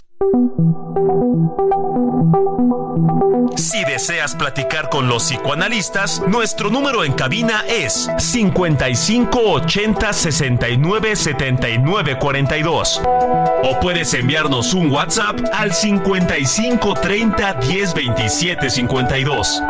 Si 3.55 3.83
deseas 3.85 4.35
platicar 4.35 4.89
con 4.89 5.07
los 5.07 5.23
psicoanalistas, 5.23 6.21
nuestro 6.27 6.69
número 6.69 7.03
en 7.03 7.13
cabina 7.13 7.63
es 7.67 8.09
55 8.17 9.39
80 9.39 10.13
69 10.13 11.15
79 11.15 12.17
42. 12.19 13.01
O 13.63 13.79
puedes 13.79 14.13
enviarnos 14.13 14.73
un 14.73 14.91
WhatsApp 14.91 15.39
al 15.53 15.73
55 15.73 16.93
30 16.95 17.53
10 17.53 17.93
27 17.93 18.69
52. 18.69 19.61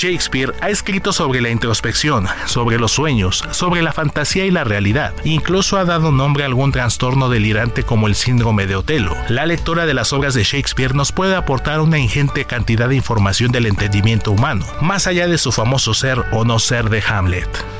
Shakespeare 0.00 0.54
ha 0.62 0.70
escrito 0.70 1.12
sobre 1.12 1.42
la 1.42 1.50
introspección, 1.50 2.26
sobre 2.46 2.78
los 2.78 2.90
sueños, 2.92 3.44
sobre 3.50 3.82
la 3.82 3.92
fantasía 3.92 4.46
y 4.46 4.50
la 4.50 4.64
realidad. 4.64 5.12
Incluso 5.24 5.76
ha 5.76 5.84
dado 5.84 6.10
nombre 6.10 6.42
a 6.42 6.46
algún 6.46 6.72
trastorno 6.72 7.28
delirante 7.28 7.82
como 7.82 8.06
el 8.06 8.14
síndrome 8.14 8.66
de 8.66 8.76
Otelo. 8.76 9.14
La 9.28 9.44
lectura 9.44 9.84
de 9.84 9.92
las 9.92 10.14
obras 10.14 10.32
de 10.32 10.42
Shakespeare 10.42 10.94
nos 10.94 11.12
puede 11.12 11.36
aportar 11.36 11.82
una 11.82 11.98
ingente 11.98 12.46
cantidad 12.46 12.88
de 12.88 12.96
información 12.96 13.52
del 13.52 13.66
entendimiento 13.66 14.32
humano, 14.32 14.64
más 14.80 15.06
allá 15.06 15.28
de 15.28 15.36
su 15.36 15.52
famoso 15.52 15.92
ser 15.92 16.24
o 16.32 16.46
no 16.46 16.58
ser 16.60 16.88
de 16.88 17.02
Hamlet. 17.06 17.79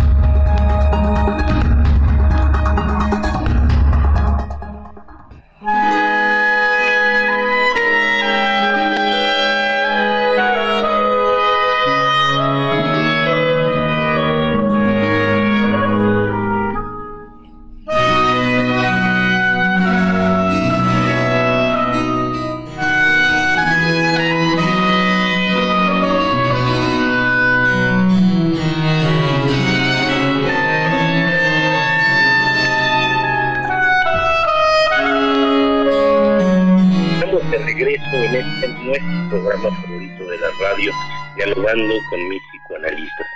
Con 41.63 42.29
mis 42.29 42.41
psicoanalistas. 42.51 43.27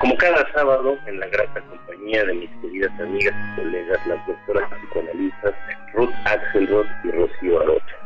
Como 0.00 0.16
cada 0.16 0.50
sábado, 0.52 0.98
en 1.06 1.20
la 1.20 1.26
grata 1.26 1.60
compañía 1.62 2.24
de 2.24 2.34
mis 2.34 2.50
queridas 2.60 3.00
amigas 3.00 3.34
y 3.34 3.60
colegas, 3.60 4.06
las 4.06 4.26
doctoras 4.26 4.70
psicoanalistas 4.70 5.54
Ruth 5.94 6.12
Axelrod 6.24 6.86
y 7.04 7.10
Rocío 7.10 7.60
Arocha. 7.60 7.96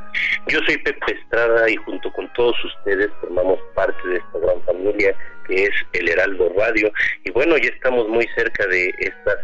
Yo 0.48 0.58
soy 0.66 0.76
Pepe 0.78 1.14
Estrada 1.14 1.70
y 1.70 1.76
junto 1.76 2.12
con 2.12 2.32
todos 2.32 2.56
ustedes 2.64 3.08
formamos 3.20 3.58
parte 3.74 4.08
de 4.08 4.16
esta 4.16 4.38
gran 4.38 4.62
familia 4.62 5.14
que 5.46 5.64
es 5.64 5.70
el 5.92 6.08
Heraldo 6.08 6.52
Radio. 6.56 6.90
Y 7.24 7.30
bueno, 7.30 7.56
ya 7.56 7.68
estamos 7.68 8.08
muy 8.08 8.26
cerca 8.36 8.66
de 8.66 8.92
estas 8.98 9.36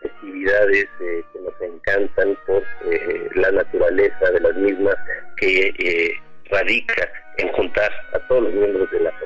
festividades 0.00 0.86
eh, 1.00 1.22
que 1.32 1.40
nos 1.40 1.60
encantan 1.60 2.36
por 2.46 2.62
eh, 2.90 3.28
la 3.34 3.50
naturaleza 3.50 4.30
de 4.30 4.40
las 4.40 4.54
mismas 4.56 4.96
que 5.36 5.74
eh, 5.78 6.20
radica 6.50 7.08
en 7.38 7.48
juntar 7.52 7.90
a 8.14 8.18
todos 8.28 8.44
los 8.44 8.54
miembros 8.54 8.90
de 8.90 9.00
la 9.00 9.12
familia, 9.12 9.25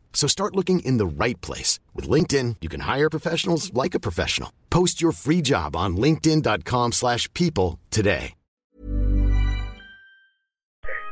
So 0.13 0.27
start 0.27 0.55
looking 0.55 0.81
in 0.81 0.97
the 0.97 1.07
right 1.07 1.41
place. 1.41 1.79
With 1.95 2.07
LinkedIn, 2.07 2.57
you 2.61 2.69
can 2.69 2.81
hire 2.81 3.09
professionals 3.09 3.73
like 3.73 3.95
a 3.95 3.99
professional. 3.99 4.51
Post 4.69 5.01
your 5.01 5.11
free 5.11 5.41
job 5.41 5.75
on 5.75 5.97
linkedin.com 5.97 6.91
slash 6.91 7.27
people 7.33 7.79
today. 7.89 8.35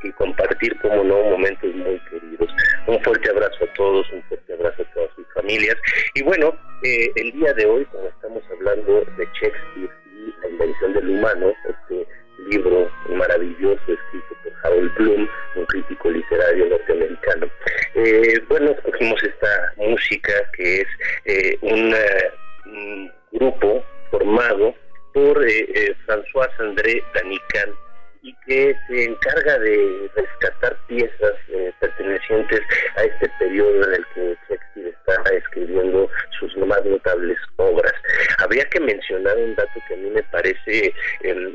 Y 0.02 0.14
compartir, 0.14 0.80
como 0.82 1.04
no, 1.04 1.22
momentos 1.32 1.76
muy 1.76 2.00
queridos. 2.10 2.50
Un 2.88 3.04
fuerte 3.04 3.30
abrazo 3.32 3.66
a 3.66 3.74
todos, 3.74 4.06
un 4.14 4.24
fuerte 4.24 4.54
abrazo 4.54 4.82
a 4.84 4.94
todas 4.94 5.10
sus 5.14 5.26
familias. 5.34 5.76
Y 6.16 6.24
bueno, 6.24 6.56
eh, 6.84 7.12
el 7.16 7.34
día 7.34 7.54
de 7.54 7.66
hoy, 7.66 7.86
como 7.86 8.08
estamos 8.08 8.42
hablando 8.50 9.02
de 9.18 9.26
Shakespeare 9.26 9.92
y 10.06 10.42
la 10.42 10.50
invención 10.52 10.94
del 10.94 11.10
humano, 11.10 11.52
este 11.68 12.08
libro 12.48 12.90
maravilloso 13.10 13.82
escrito 13.88 14.36
por 14.44 14.54
Harold 14.64 14.94
Bloom, 14.96 15.28
un 15.56 15.66
crítico 15.66 16.10
literario 16.10 16.68
norteamericano. 16.68 17.48
Eh, 17.96 18.40
bueno, 18.48 18.72
escogimos 18.72 19.22
esta 19.24 19.74
música 19.78 20.34
que 20.54 20.82
es 20.82 20.88
eh, 21.26 21.58
un 21.62 23.12
grupo 23.32 23.84
formado 24.12 24.74
por 25.14 25.44
eh, 25.48 25.96
François 26.06 26.50
André 26.60 27.04
Danican 27.14 27.74
y 28.22 28.34
que 28.46 28.76
se 28.88 29.04
encarga 29.06 29.60
de 29.60 30.10
rescatar 30.16 30.78
piezas 30.88 31.34
pertenecientes 31.80 32.62
a 32.98 33.04
este 33.04 33.30
periodo 33.40 33.84
en 33.86 33.94
el 33.94 34.06
que 34.14 34.38
Shakespeare 34.50 34.88
está 34.88 35.36
escribiendo 35.36 36.10
sus 36.40 36.58
más 36.58 36.84
notables 36.84 37.38
obras. 37.58 37.94
Habría 38.40 38.66
que 38.66 38.80
mencionar 38.80 39.38
un 39.38 39.56
dato 39.56 39.80
que 39.88 39.94
a 39.94 39.98
mí 39.98 40.10
me 40.10 40.24
parece 40.24 40.94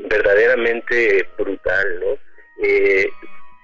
verdaderamente 0.09 1.27
brutal, 1.37 1.99
¿no? 1.99 2.17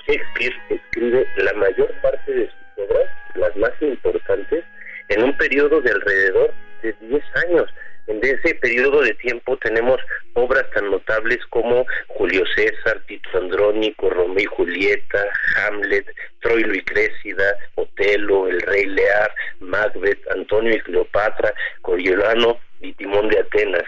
Shakespeare 0.08 0.56
escribe 0.70 1.28
la 1.38 1.54
mayor 1.54 1.92
parte 2.02 2.32
de 2.32 2.46
sus 2.46 2.90
obras, 2.90 3.08
las 3.36 3.56
más 3.56 3.72
importantes, 3.82 4.64
en 5.10 5.24
un 5.24 5.38
periodo 5.38 5.82
de 5.82 5.92
alrededor 5.92 6.54
de 6.82 6.96
10 7.02 7.24
años. 7.48 7.74
En 8.08 8.20
ese 8.24 8.56
periodo 8.56 9.02
de 9.02 9.14
tiempo 9.16 9.58
tenemos 9.58 10.00
obras 10.34 10.70
tan 10.72 10.90
notables 10.90 11.40
como 11.50 11.86
Julio 12.08 12.44
César, 12.56 13.02
Tito 13.08 13.30
Andrónico, 13.38 14.10
Romeo 14.10 14.40
y 14.40 14.46
Julieta, 14.46 15.24
Hamlet, 15.56 16.06
Troilo 16.42 16.74
y 16.74 16.82
Crécida, 16.84 17.56
Otelo, 17.76 18.48
El 18.48 18.62
Rey 18.62 18.86
Lear, 18.86 19.32
Macbeth, 19.60 20.20
Antonio 20.32 20.76
y 20.76 20.80
Cleopatra, 20.82 21.54
Coriolano 21.82 22.60
y 22.80 22.94
Timón 22.94 23.30
de 23.30 23.40
Atenas 23.40 23.86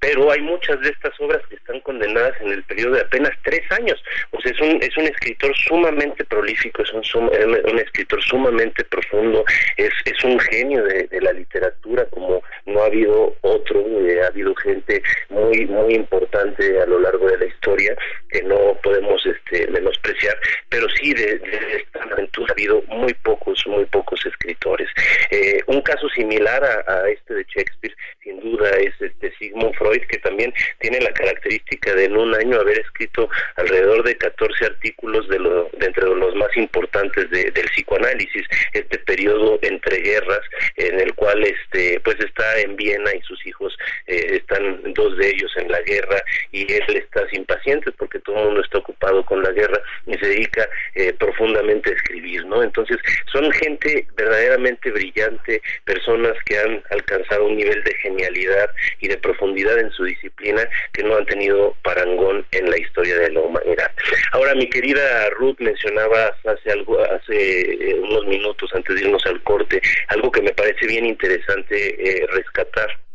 pero 0.00 0.30
hay 0.30 0.40
muchas 0.40 0.80
de 0.80 0.90
estas 0.90 1.12
obras 1.20 1.42
que 1.48 1.56
están 1.56 1.80
condenadas 1.80 2.34
en 2.40 2.52
el 2.52 2.62
periodo 2.64 2.94
de 2.94 3.00
apenas 3.00 3.32
tres 3.42 3.62
años. 3.72 4.02
O 4.32 4.40
sea, 4.40 4.52
es 4.52 4.60
un, 4.60 4.82
es 4.82 4.96
un 4.96 5.04
escritor 5.04 5.56
sumamente 5.56 6.24
prolífico, 6.24 6.82
es 6.82 6.92
un, 6.92 7.02
un 7.24 7.78
escritor 7.78 8.22
sumamente 8.22 8.84
profundo, 8.84 9.44
es, 9.76 9.92
es 10.04 10.24
un 10.24 10.38
genio 10.38 10.84
de, 10.84 11.08
la 11.20 11.32
literatura 11.32 12.04
como 12.10 12.42
no 12.66 12.82
ha 12.82 12.86
habido 12.86 13.34
otro, 13.40 13.80
eh, 14.06 14.22
ha 14.22 14.26
habido 14.26 14.54
gente 14.56 15.02
muy, 15.30 15.66
muy 15.66 15.94
importante 15.94 16.80
a 16.80 16.86
lo 16.86 17.00
largo 17.00 17.28
de 17.28 17.38
la 17.38 17.46
historia 17.46 17.96
que 18.28 18.42
no 18.42 18.78
podemos 18.82 19.24
este, 19.24 19.66
menospreciar, 19.68 20.38
pero 20.68 20.86
sí 20.90 21.14
de, 21.14 21.40
esta 21.76 22.02
aventura 22.02 22.48
ha 22.50 22.52
habido 22.52 22.82
muy 22.88 23.14
pocos, 23.14 23.66
muy 23.66 23.86
pocos 23.86 24.24
escritores. 24.26 24.88
Eh, 25.30 25.62
un 25.66 25.80
caso 25.80 26.08
similar 26.10 26.62
a, 26.64 26.92
a 26.92 27.08
este 27.08 27.34
de 27.34 27.44
Shakespeare, 27.44 27.96
sin 28.22 28.40
duda, 28.40 28.70
es 28.70 28.94
este 29.00 29.32
Sigmund 29.38 29.74
Freud, 29.76 29.95
que 30.08 30.18
también 30.18 30.52
tiene 30.78 31.00
la 31.00 31.12
característica 31.12 31.94
de 31.94 32.06
en 32.06 32.16
un 32.16 32.34
año 32.34 32.60
haber 32.60 32.78
escrito 32.78 33.28
alrededor 33.56 34.04
de 34.04 34.16
14 34.16 34.64
artículos 34.64 35.28
de, 35.28 35.38
lo, 35.38 35.68
de 35.76 35.86
entre 35.86 36.06
los 36.06 36.34
más 36.36 36.56
importantes 36.56 37.28
del 37.30 37.68
psicoanálisis, 37.70 38.46
este 38.72 38.98
periodo 38.98 39.58
entre 39.62 40.00
guerras 40.00 40.40
en 40.76 41.00
el 41.00 41.14
cual 41.14 41.42
este 41.44 42.00
pues 42.00 42.18
está 42.20 42.60
en 42.60 42.76
Viena 42.76 43.10
y 43.14 43.20
sus 43.22 43.44
hijos 43.46 43.76
eh, 44.06 44.38
están 44.40 44.94
dos 44.94 45.16
de 45.16 45.30
ellos 45.30 45.52
en 45.56 45.70
la 45.70 45.80
guerra 45.82 46.22
y 46.52 46.72
él 46.72 46.96
está 46.96 47.22
impaciente 47.32 47.90
porque 47.92 48.20
todo 48.20 48.38
el 48.38 48.44
mundo 48.46 48.60
está 48.60 48.78
ocupado 48.78 49.24
con 49.24 49.42
la 49.42 49.50
guerra 49.50 49.80
y 50.06 50.14
se 50.14 50.26
dedica 50.26 50.68
eh, 50.94 51.12
profundamente 51.18 51.90
a 51.90 51.94
escribir, 51.94 52.44
¿no? 52.46 52.62
Entonces 52.62 52.98
son 53.32 53.50
gente 53.52 54.06
verdaderamente 54.16 54.90
brillante, 54.90 55.60
personas 55.84 56.34
que 56.44 56.58
han 56.58 56.82
alcanzado 56.90 57.46
un 57.46 57.56
nivel 57.56 57.82
de 57.82 57.94
genialidad 57.94 58.70
y 59.00 59.08
de 59.08 59.16
profundidad 59.18 59.75
en 59.80 59.90
su 59.90 60.04
disciplina 60.04 60.68
que 60.92 61.02
no 61.02 61.16
han 61.16 61.26
tenido 61.26 61.74
parangón 61.82 62.46
en 62.52 62.70
la 62.70 62.78
historia 62.78 63.16
de 63.16 63.32
la 63.32 63.40
humanidad. 63.40 63.90
Ahora, 64.32 64.54
mi 64.54 64.68
querida 64.68 65.30
Ruth 65.30 65.58
mencionaba 65.58 66.34
hace 66.44 66.72
algo, 66.72 67.00
hace 67.00 67.90
eh, 67.90 67.94
unos 67.94 68.26
minutos 68.26 68.70
antes 68.74 68.94
de 68.96 69.02
irnos 69.02 69.24
al 69.26 69.42
corte, 69.42 69.80
algo 70.08 70.30
que 70.30 70.42
me 70.42 70.52
parece 70.52 70.86
bien 70.86 71.06
interesante 71.06 71.76
eh, 71.76 72.26
rescatar 72.32 73.05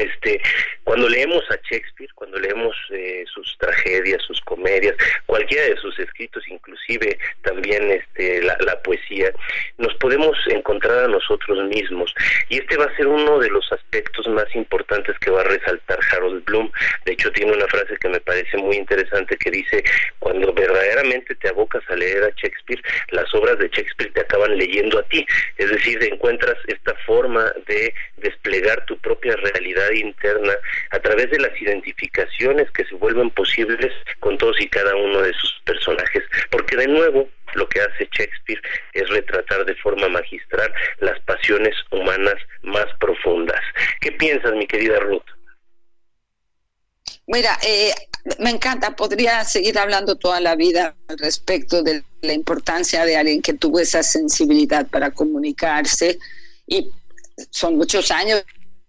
este, 0.00 0.40
cuando 0.84 1.08
leemos 1.08 1.42
a 1.50 1.56
Shakespeare, 1.68 2.10
cuando 2.14 2.38
leemos 2.38 2.76
eh, 2.90 3.24
sus 3.32 3.56
tragedias, 3.58 4.22
sus 4.22 4.40
comedias, 4.40 4.96
cualquiera 5.26 5.64
de 5.64 5.76
sus 5.76 5.98
escritos, 5.98 6.42
inclusive 6.48 7.18
también 7.42 7.90
este, 7.90 8.42
la, 8.42 8.56
poesía, 8.82 9.30
nos 9.78 9.94
podemos 9.94 10.36
encontrar 10.48 11.04
a 11.04 11.08
nosotros 11.08 11.62
mismos. 11.68 12.12
Y 12.48 12.58
este 12.58 12.76
va 12.76 12.86
a 12.86 12.96
ser 12.96 13.06
uno 13.06 13.38
de 13.38 13.50
los 13.50 13.70
aspectos 13.72 14.26
más 14.28 14.46
importantes 14.54 15.18
que 15.18 15.30
va 15.30 15.42
a 15.42 15.44
resaltar 15.44 15.98
Harold 16.12 16.44
Bloom. 16.44 16.70
De 17.04 17.12
hecho, 17.12 17.30
tiene 17.32 17.52
una 17.52 17.66
frase 17.66 17.96
que 18.00 18.08
me 18.08 18.20
parece 18.20 18.56
muy 18.56 18.76
interesante 18.76 19.36
que 19.36 19.50
dice, 19.50 19.84
cuando 20.18 20.52
verdaderamente 20.52 21.34
te 21.34 21.48
abocas 21.48 21.82
a 21.88 21.96
leer 21.96 22.24
a 22.24 22.30
Shakespeare, 22.36 22.82
las 23.10 23.32
obras 23.34 23.58
de 23.58 23.68
Shakespeare 23.68 24.12
te 24.12 24.20
acaban 24.20 24.56
leyendo 24.56 24.98
a 24.98 25.02
ti. 25.04 25.26
Es 25.58 25.70
decir, 25.70 26.02
encuentras 26.02 26.56
esta 26.66 26.94
forma 27.06 27.52
de 27.66 27.92
desplegar 28.16 28.84
tu 28.86 28.98
propia 28.98 29.36
realidad 29.36 29.89
interna 29.98 30.52
a 30.90 30.98
través 30.98 31.30
de 31.30 31.38
las 31.38 31.60
identificaciones 31.60 32.70
que 32.72 32.84
se 32.84 32.94
vuelven 32.94 33.30
posibles 33.30 33.92
con 34.20 34.38
todos 34.38 34.60
y 34.60 34.68
cada 34.68 34.94
uno 34.96 35.22
de 35.22 35.32
sus 35.34 35.60
personajes. 35.64 36.22
Porque 36.50 36.76
de 36.76 36.88
nuevo, 36.88 37.28
lo 37.54 37.68
que 37.68 37.80
hace 37.80 38.08
Shakespeare 38.12 38.62
es 38.94 39.08
retratar 39.08 39.64
de 39.64 39.74
forma 39.76 40.08
magistral 40.08 40.72
las 41.00 41.18
pasiones 41.20 41.74
humanas 41.90 42.36
más 42.62 42.86
profundas. 42.98 43.60
¿Qué 44.00 44.12
piensas, 44.12 44.52
mi 44.52 44.66
querida 44.66 44.98
Ruth? 45.00 45.24
Mira, 47.26 47.58
eh, 47.62 47.94
me 48.38 48.50
encanta, 48.50 48.96
podría 48.96 49.44
seguir 49.44 49.78
hablando 49.78 50.16
toda 50.16 50.40
la 50.40 50.56
vida 50.56 50.94
al 51.08 51.18
respecto 51.18 51.82
de 51.82 52.02
la 52.22 52.32
importancia 52.32 53.04
de 53.04 53.16
alguien 53.16 53.40
que 53.40 53.54
tuvo 53.54 53.80
esa 53.80 54.02
sensibilidad 54.02 54.86
para 54.88 55.10
comunicarse 55.10 56.18
y 56.66 56.90
son 57.50 57.76
muchos 57.76 58.10
años 58.10 58.44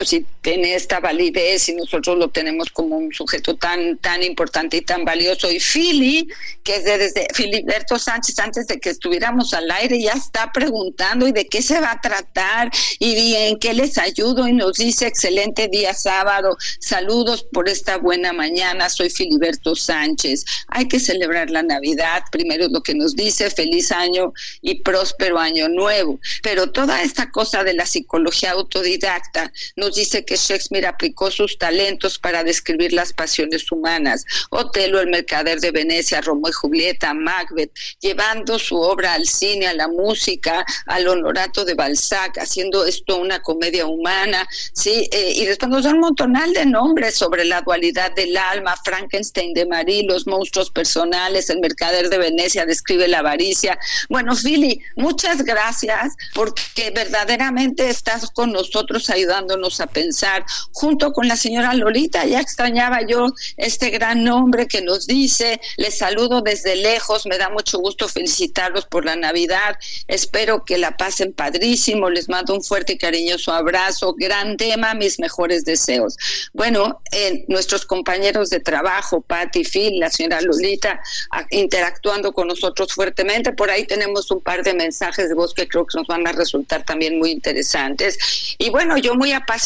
si 0.06 0.26
tiene 0.42 0.76
esta 0.76 1.00
validez 1.00 1.70
y 1.70 1.74
nosotros 1.74 2.18
lo 2.18 2.30
tenemos 2.30 2.70
como 2.72 2.98
un 2.98 3.14
sujeto 3.14 3.56
tan 3.56 3.98
tan 3.98 4.24
importante 4.24 4.78
y 4.78 4.82
tan 4.82 5.06
valioso. 5.06 5.52
Y 5.52 5.60
Philly 5.60 6.28
que 6.64 6.76
es 6.76 6.84
de, 6.84 6.98
desde 6.98 7.28
Filiberto 7.34 7.98
Sánchez 7.98 8.38
antes 8.40 8.68
de 8.68 8.80
que 8.80 8.90
estuviéramos 8.90 9.54
al 9.54 9.70
aire 9.72 10.00
ya 10.02 10.14
está 10.14 10.52
preguntando 10.52 11.28
y 11.28 11.32
de 11.32 11.48
qué 11.48 11.62
se 11.62 11.80
va 11.80 11.92
a 11.92 12.02
tratar 12.02 12.72
y 13.00 13.36
en 13.36 13.58
qué 13.60 13.74
les 13.74 13.98
ayudo 13.98 14.48
y 14.48 14.54
nos 14.54 14.74
dice 14.78 15.08
excelente 15.08 15.68
día 15.68 15.94
sábado. 15.94 16.58
Saludos 16.80 17.46
por 17.52 17.70
esta 17.70 17.98
buena 17.98 18.34
mañana. 18.34 18.90
Soy 18.90 19.10
Filiberto 19.10 19.76
Sánchez. 19.76 20.46
Hay 20.68 20.88
que 20.88 21.00
celebrar 21.00 21.50
la 21.50 21.64
Navidad. 21.64 22.24
Primero 22.32 22.68
lo 22.68 22.82
que 22.82 22.94
nos 22.94 23.16
dice 23.16 23.50
feliz 23.50 23.92
año 23.92 24.34
y 24.62 24.82
próspero 24.82 25.40
año 25.40 25.70
nuevo 25.70 26.20
pero 26.42 26.72
toda 26.72 27.02
esta 27.02 27.32
cosa 27.32 27.64
de 27.64 27.74
la 27.74 27.86
psicología 27.86 28.52
autodidacta 28.52 29.52
nos 29.76 29.91
dice 29.94 30.26
que 30.26 30.36
Shakespeare 30.36 30.86
aplicó 30.86 31.32
sus 31.32 31.58
talentos 31.58 32.18
para 32.18 32.44
describir 32.44 32.94
las 32.94 33.14
pasiones 33.14 33.72
humanas. 33.72 34.26
Otelo, 34.50 35.00
el 35.00 35.08
mercader 35.08 35.60
de 35.60 35.72
Venecia, 35.72 36.22
Romeo 36.22 36.50
y 36.50 36.54
Julieta, 36.54 37.14
Macbeth, 37.14 37.72
llevando 38.00 38.58
su 38.60 38.78
obra 38.78 39.14
al 39.14 39.26
cine, 39.26 39.68
a 39.68 39.74
la 39.74 39.88
música, 39.88 40.66
al 40.88 41.08
honorato 41.08 41.66
de 41.66 41.74
Balzac, 41.74 42.38
haciendo 42.38 42.86
esto 42.86 43.18
una 43.18 43.42
comedia 43.42 43.86
humana, 43.86 44.48
¿sí? 44.74 45.08
Eh, 45.12 45.34
y 45.36 45.46
después 45.46 45.70
nos 45.70 45.84
da 45.84 45.92
un 45.92 46.00
montonal 46.00 46.54
de 46.54 46.66
nombres 46.66 47.16
sobre 47.16 47.46
la 47.46 47.62
dualidad 47.62 48.14
del 48.14 48.36
alma, 48.38 48.76
Frankenstein 48.84 49.54
de 49.54 49.66
Marie, 49.66 50.04
los 50.04 50.28
monstruos 50.28 50.70
personales, 50.72 51.50
el 51.50 51.60
mercader 51.60 52.10
de 52.10 52.18
Venecia 52.18 52.66
describe 52.66 53.08
la 53.08 53.20
avaricia. 53.20 53.78
Bueno, 54.10 54.36
Philly, 54.36 54.82
muchas 54.96 55.44
gracias 55.44 56.16
porque 56.34 56.92
verdaderamente 56.92 57.90
estás 57.90 58.30
con 58.32 58.52
nosotros 58.52 59.10
ayudándonos 59.10 59.81
a 59.82 59.88
pensar, 59.88 60.46
junto 60.72 61.12
con 61.12 61.28
la 61.28 61.36
señora 61.36 61.74
Lolita, 61.74 62.26
ya 62.26 62.40
extrañaba 62.40 63.02
yo 63.02 63.28
este 63.58 63.90
gran 63.90 64.24
nombre 64.24 64.68
que 64.68 64.82
nos 64.82 65.08
dice, 65.08 65.60
les 65.78 65.98
saludo 65.98 66.42
desde 66.42 66.76
lejos, 66.76 67.26
me 67.26 67.38
da 67.38 67.50
mucho 67.50 67.80
gusto 67.80 68.08
felicitarlos 68.08 68.86
por 68.86 69.06
la 69.06 69.16
Navidad, 69.16 69.78
espero 70.08 70.64
que 70.64 70.78
la 70.78 70.96
pasen 70.98 71.34
padrísimo, 71.34 72.10
les 72.10 72.30
mando 72.30 72.54
un 72.54 72.64
fuerte 72.64 72.94
y 72.94 72.98
cariñoso 72.98 73.52
abrazo, 73.52 74.14
gran 74.18 74.58
tema, 74.58 74.94
mis 74.94 75.20
mejores 75.20 75.66
deseos. 75.66 76.16
Bueno, 76.54 77.02
nuestros 77.48 77.86
compañeros 77.86 78.50
de 78.50 78.60
trabajo, 78.60 79.22
Patti, 79.22 79.64
Phil, 79.64 80.00
la 80.00 80.10
señora 80.10 80.42
Lolita, 80.42 81.02
interactuando 81.50 82.32
con 82.32 82.48
nosotros 82.48 82.94
fuertemente, 82.94 83.52
por 83.54 83.72
ahí 83.72 83.86
tenemos 83.86 84.30
un 84.32 84.42
par 84.42 84.64
de 84.64 84.74
mensajes 84.74 85.30
de 85.30 85.36
voz 85.36 85.54
que 85.54 85.68
creo 85.68 85.86
que 85.86 85.98
nos 85.98 86.08
van 86.08 86.28
a 86.28 86.32
resultar 86.32 86.84
también 86.84 87.18
muy 87.18 87.32
interesantes. 87.32 88.56
Y 88.58 88.70
bueno, 88.70 88.98
yo 88.98 89.16
muy 89.16 89.32
apasionada, 89.32 89.61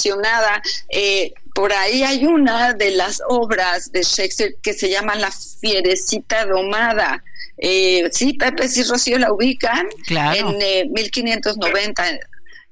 eh, 0.90 1.34
por 1.54 1.72
ahí 1.72 2.04
hay 2.04 2.26
una 2.26 2.74
de 2.74 2.92
las 2.92 3.22
obras 3.30 3.92
de 3.92 4.04
Shakespeare 4.04 4.56
que 4.62 4.74
se 4.74 4.90
llama 4.90 5.16
La 5.16 5.32
fierecita 5.32 6.46
domada. 6.46 7.24
Eh, 7.58 8.10
sí, 8.12 8.34
Pepe 8.34 8.66
y 8.76 8.84
Rocío 8.84 9.18
la 9.18 9.32
ubican 9.32 9.88
en 10.10 10.62
eh, 10.62 10.86
1590 10.92 12.20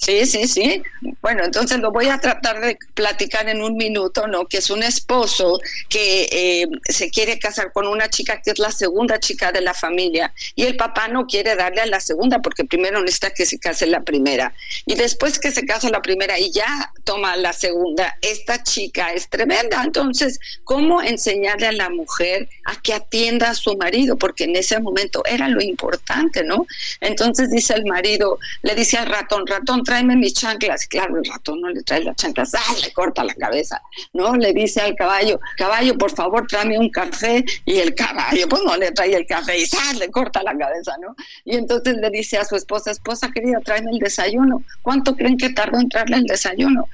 Sí, 0.03 0.25
sí, 0.25 0.47
sí. 0.49 0.83
Bueno, 1.21 1.45
entonces 1.45 1.79
lo 1.79 1.89
voy 1.89 2.09
a 2.09 2.17
tratar 2.17 2.59
de 2.59 2.77
platicar 2.93 3.47
en 3.47 3.61
un 3.61 3.77
minuto, 3.77 4.27
¿no? 4.27 4.45
Que 4.47 4.57
es 4.57 4.69
un 4.69 4.83
esposo 4.83 5.61
que 5.87 6.27
eh, 6.29 6.67
se 6.89 7.09
quiere 7.09 7.39
casar 7.39 7.71
con 7.71 7.87
una 7.87 8.09
chica 8.09 8.41
que 8.41 8.51
es 8.51 8.59
la 8.59 8.71
segunda 8.71 9.17
chica 9.21 9.53
de 9.53 9.61
la 9.61 9.73
familia 9.73 10.33
y 10.55 10.63
el 10.63 10.75
papá 10.75 11.07
no 11.07 11.25
quiere 11.25 11.55
darle 11.55 11.79
a 11.79 11.85
la 11.85 12.01
segunda 12.01 12.39
porque 12.39 12.65
primero 12.65 12.99
necesita 12.99 13.29
que 13.29 13.45
se 13.45 13.59
case 13.59 13.87
la 13.87 14.01
primera 14.01 14.53
y 14.85 14.95
después 14.95 15.39
que 15.39 15.51
se 15.51 15.65
casa 15.65 15.89
la 15.89 16.01
primera 16.01 16.37
y 16.37 16.51
ya 16.51 16.91
toma 17.05 17.37
la 17.37 17.53
segunda, 17.53 18.17
esta 18.21 18.61
chica 18.61 19.13
es 19.13 19.29
tremenda. 19.29 19.81
Entonces, 19.83 20.37
¿cómo 20.65 21.01
enseñarle 21.01 21.67
a 21.67 21.71
la 21.71 21.89
mujer 21.89 22.49
a 22.65 22.75
que 22.81 22.93
atienda 22.93 23.51
a 23.51 23.55
su 23.55 23.77
marido? 23.77 24.17
Porque 24.17 24.43
en 24.43 24.57
ese 24.57 24.81
momento 24.81 25.23
era 25.25 25.47
lo 25.47 25.61
importante, 25.61 26.43
¿no? 26.43 26.65
Entonces 26.99 27.51
dice 27.51 27.73
el 27.75 27.85
marido, 27.85 28.37
le 28.63 28.75
dice 28.75 28.97
al 28.97 29.07
ratón, 29.07 29.47
ratón, 29.47 29.85
tráeme 29.93 30.15
mis 30.15 30.33
chanclas. 30.33 30.87
Claro, 30.87 31.17
el 31.17 31.25
ratón 31.25 31.61
no 31.61 31.69
le 31.69 31.83
trae 31.83 32.03
las 32.03 32.15
chanclas, 32.15 32.55
¡ah! 32.55 32.73
le 32.83 32.91
corta 32.93 33.23
la 33.23 33.35
cabeza, 33.35 33.79
¿no? 34.13 34.35
Le 34.35 34.51
dice 34.51 34.81
al 34.81 34.95
caballo, 34.95 35.39
caballo, 35.55 35.95
por 35.99 36.09
favor, 36.09 36.47
tráeme 36.47 36.79
un 36.79 36.89
café. 36.89 37.45
Y 37.65 37.77
el 37.77 37.93
caballo, 37.93 38.47
pues 38.49 38.63
no 38.65 38.75
le 38.75 38.91
trae 38.91 39.15
el 39.15 39.27
café 39.27 39.59
y 39.59 39.65
¡ah! 39.77 39.93
le 39.99 40.09
corta 40.09 40.41
la 40.41 40.57
cabeza, 40.57 40.93
¿no? 40.99 41.15
Y 41.45 41.57
entonces 41.57 41.95
le 41.97 42.09
dice 42.09 42.39
a 42.39 42.45
su 42.45 42.55
esposa, 42.55 42.89
esposa 42.89 43.29
querida, 43.31 43.59
tráeme 43.63 43.91
el 43.91 43.99
desayuno. 43.99 44.63
¿Cuánto 44.81 45.15
creen 45.15 45.37
que 45.37 45.49
tardó 45.51 45.79
en 45.79 45.89
traerle 45.89 46.17
el 46.17 46.23
desayuno? 46.23 46.87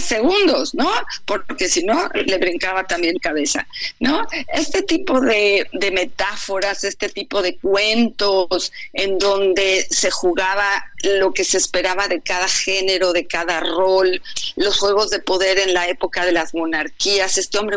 Segundos, 0.00 0.74
¿no? 0.74 0.90
Porque 1.24 1.68
si 1.68 1.84
no, 1.84 2.08
le 2.14 2.38
brincaba 2.38 2.84
también 2.84 3.18
cabeza, 3.18 3.66
¿no? 4.00 4.26
Este 4.52 4.82
tipo 4.82 5.20
de, 5.20 5.68
metáforas, 5.92 6.84
este 6.84 7.08
tipo 7.08 7.42
de 7.42 7.56
cuentos 7.58 8.72
en 8.92 9.18
donde 9.18 9.86
se 9.90 10.10
jugaba 10.10 10.66
lo 11.02 11.32
que 11.32 11.44
se 11.44 11.58
esperaba 11.58 12.08
de 12.08 12.20
cada 12.20 12.48
género, 12.48 13.12
de 13.12 13.26
cada 13.26 13.60
rol, 13.60 14.22
los 14.56 14.78
juegos 14.78 15.10
de 15.10 15.18
poder 15.18 15.58
en 15.58 15.74
la 15.74 15.88
época 15.88 16.24
de 16.24 16.32
las 16.32 16.54
monarquías. 16.54 17.36
Este 17.36 17.58
hombre 17.58 17.76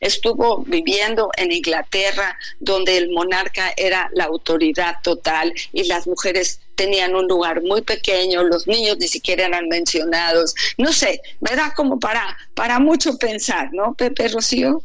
estuvo 0.00 0.64
viviendo 0.66 1.30
en 1.36 1.52
Inglaterra, 1.52 2.38
donde 2.60 2.96
el 2.96 3.10
monarca 3.10 3.72
era 3.76 4.10
la 4.14 4.24
autoridad 4.24 4.96
total 5.02 5.52
y 5.72 5.84
las 5.84 6.06
mujeres 6.06 6.60
tenían 6.74 7.14
un 7.14 7.26
lugar 7.28 7.62
muy 7.62 7.82
pequeño, 7.82 8.42
los 8.44 8.66
niños 8.66 8.98
ni 8.98 9.08
siquiera 9.08 9.46
eran 9.46 9.68
mencionados. 9.68 10.54
No 10.78 10.92
sé, 10.92 11.20
¿verdad? 11.40 11.72
Como 11.76 11.98
para, 11.98 12.36
para 12.54 12.78
mucho 12.78 13.16
pensar, 13.18 13.70
¿no, 13.72 13.94
Pepe 13.94 14.28
Rocío? 14.28 14.82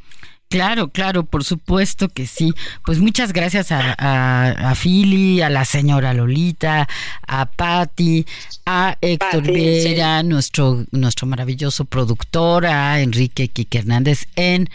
Claro, 0.49 0.87
claro, 0.89 1.25
por 1.25 1.43
supuesto 1.43 2.07
que 2.07 2.25
sí. 2.25 2.53
Pues 2.85 2.99
muchas 2.99 3.33
gracias 3.33 3.71
a, 3.73 3.95
a, 3.97 4.71
a 4.71 4.75
Philly, 4.75 5.41
a 5.41 5.49
la 5.49 5.65
señora 5.65 6.13
Lolita, 6.13 6.87
a 7.27 7.51
Patti, 7.51 8.25
a 8.65 8.97
Héctor 9.01 9.43
Vera, 9.43 10.23
nuestro, 10.23 10.85
nuestro 10.91 11.27
maravilloso 11.27 11.83
productor, 11.83 12.65
a 12.65 13.01
Enrique 13.01 13.49
Quique 13.49 13.79
Hernández 13.79 14.27
en 14.37 14.69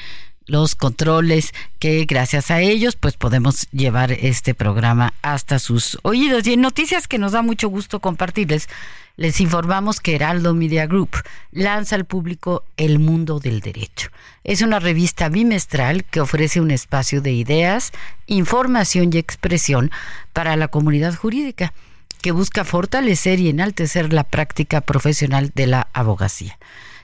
los 0.46 0.74
controles 0.74 1.52
que 1.78 2.04
gracias 2.04 2.50
a 2.50 2.60
ellos 2.60 2.96
pues 2.96 3.16
podemos 3.16 3.68
llevar 3.70 4.12
este 4.12 4.54
programa 4.54 5.14
hasta 5.22 5.58
sus 5.58 5.98
oídos. 6.02 6.46
Y 6.46 6.54
en 6.54 6.60
noticias 6.60 7.08
que 7.08 7.18
nos 7.18 7.32
da 7.32 7.42
mucho 7.42 7.68
gusto 7.68 8.00
compartirles, 8.00 8.68
les 9.16 9.40
informamos 9.40 10.00
que 10.00 10.14
Heraldo 10.14 10.54
Media 10.54 10.86
Group 10.86 11.10
lanza 11.50 11.96
al 11.96 12.06
público 12.06 12.64
El 12.76 12.98
Mundo 12.98 13.40
del 13.40 13.60
Derecho. 13.60 14.08
Es 14.42 14.62
una 14.62 14.78
revista 14.78 15.28
bimestral 15.28 16.04
que 16.04 16.20
ofrece 16.20 16.60
un 16.60 16.70
espacio 16.70 17.20
de 17.20 17.32
ideas, 17.32 17.92
información 18.26 19.10
y 19.12 19.18
expresión 19.18 19.90
para 20.32 20.56
la 20.56 20.68
comunidad 20.68 21.14
jurídica 21.14 21.72
que 22.22 22.32
busca 22.32 22.64
fortalecer 22.64 23.40
y 23.40 23.48
enaltecer 23.48 24.12
la 24.12 24.24
práctica 24.24 24.80
profesional 24.80 25.50
de 25.54 25.66
la 25.66 25.88
abogacía. 25.92 26.56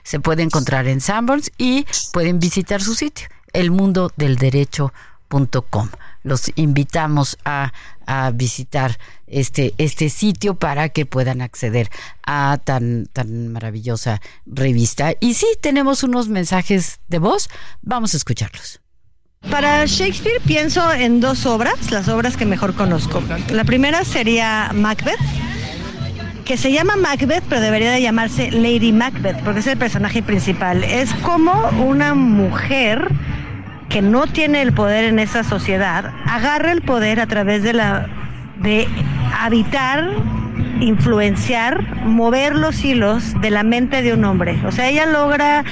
Se 0.09 0.19
puede 0.19 0.41
encontrar 0.41 0.87
en 0.87 1.01
Sanborns 1.01 1.51
y 1.59 1.85
pueden 2.11 2.39
visitar 2.39 2.81
su 2.81 2.95
sitio, 2.95 3.27
elmundodelderecho.com. 3.53 5.89
Los 6.23 6.51
invitamos 6.55 7.37
a, 7.45 7.73
a, 8.07 8.31
visitar 8.31 8.97
este, 9.27 9.75
este 9.77 10.09
sitio 10.09 10.55
para 10.55 10.89
que 10.89 11.05
puedan 11.05 11.41
acceder 11.41 11.91
a 12.25 12.59
tan, 12.63 13.05
tan 13.13 13.49
maravillosa 13.49 14.19
revista. 14.47 15.13
Y 15.19 15.35
sí, 15.35 15.45
tenemos 15.61 16.01
unos 16.01 16.27
mensajes 16.27 17.01
de 17.07 17.19
voz, 17.19 17.47
vamos 17.83 18.15
a 18.15 18.17
escucharlos. 18.17 18.81
Para 19.51 19.85
Shakespeare 19.85 20.41
pienso 20.41 20.91
en 20.91 21.19
dos 21.19 21.45
obras, 21.45 21.91
las 21.91 22.07
obras 22.07 22.35
que 22.35 22.47
mejor 22.47 22.73
conozco. 22.73 23.21
La 23.51 23.63
primera 23.63 24.03
sería 24.03 24.71
Macbeth 24.73 25.19
que 26.49 26.57
se 26.57 26.71
llama 26.71 26.95
Macbeth, 26.95 27.43
pero 27.47 27.61
debería 27.61 27.91
de 27.91 28.01
llamarse 28.01 28.49
Lady 28.49 28.91
Macbeth, 28.91 29.37
porque 29.43 29.59
es 29.59 29.67
el 29.67 29.77
personaje 29.77 30.23
principal. 30.23 30.83
Es 30.83 31.13
como 31.21 31.53
una 31.77 32.15
mujer 32.15 33.07
que 33.87 34.01
no 34.01 34.25
tiene 34.25 34.63
el 34.63 34.73
poder 34.73 35.03
en 35.03 35.19
esa 35.19 35.43
sociedad, 35.43 36.11
agarra 36.25 36.71
el 36.71 36.81
poder 36.81 37.19
a 37.19 37.27
través 37.27 37.61
de 37.61 37.73
la 37.73 38.07
de 38.63 38.87
habitar, 39.39 40.09
influenciar, 40.79 41.83
mover 42.05 42.55
los 42.55 42.83
hilos 42.83 43.39
de 43.41 43.51
la 43.51 43.61
mente 43.61 44.01
de 44.01 44.15
un 44.15 44.25
hombre. 44.25 44.59
O 44.65 44.71
sea, 44.71 44.89
ella 44.89 45.05
logra 45.05 45.63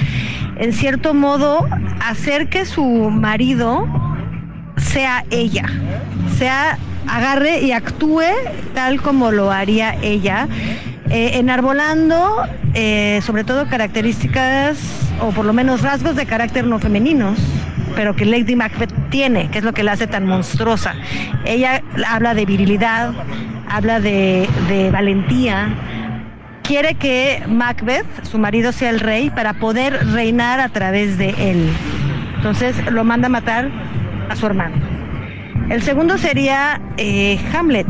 en 0.58 0.72
cierto 0.72 1.12
modo 1.12 1.66
hacer 2.06 2.48
que 2.50 2.64
su 2.64 2.84
marido 2.84 3.84
sea 4.98 5.24
ella, 5.30 5.62
sea 6.38 6.76
agarre 7.06 7.60
y 7.60 7.70
actúe 7.70 8.24
tal 8.74 9.00
como 9.00 9.30
lo 9.30 9.52
haría 9.52 9.94
ella, 10.02 10.48
eh, 11.08 11.30
enarbolando 11.34 12.42
eh, 12.74 13.20
sobre 13.22 13.44
todo 13.44 13.68
características 13.68 14.76
o 15.20 15.30
por 15.30 15.44
lo 15.44 15.52
menos 15.52 15.82
rasgos 15.82 16.16
de 16.16 16.26
carácter 16.26 16.64
no 16.66 16.80
femeninos 16.80 17.38
pero 17.94 18.16
que 18.16 18.24
Lady 18.24 18.56
Macbeth 18.56 18.92
tiene, 19.08 19.48
que 19.50 19.58
es 19.58 19.64
lo 19.64 19.72
que 19.72 19.84
la 19.84 19.92
hace 19.92 20.06
tan 20.06 20.26
monstruosa. 20.26 20.94
Ella 21.44 21.82
habla 22.06 22.34
de 22.34 22.44
virilidad, 22.44 23.12
habla 23.68 23.98
de, 24.00 24.48
de 24.68 24.90
valentía, 24.90 25.68
quiere 26.62 26.94
que 26.94 27.42
Macbeth, 27.48 28.24
su 28.24 28.38
marido, 28.38 28.72
sea 28.72 28.90
el 28.90 28.98
rey 28.98 29.30
para 29.30 29.54
poder 29.54 30.06
reinar 30.12 30.58
a 30.60 30.68
través 30.68 31.18
de 31.18 31.30
él. 31.50 31.70
Entonces 32.36 32.76
lo 32.90 33.04
manda 33.04 33.26
a 33.26 33.30
matar 33.30 33.68
a 34.28 34.36
su 34.36 34.46
hermano. 34.46 34.87
El 35.70 35.82
segundo 35.82 36.16
sería 36.16 36.80
eh, 36.96 37.38
Hamlet. 37.52 37.86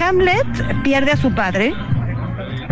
Hamlet 0.00 0.82
pierde 0.82 1.12
a 1.12 1.16
su 1.16 1.34
padre. 1.34 1.72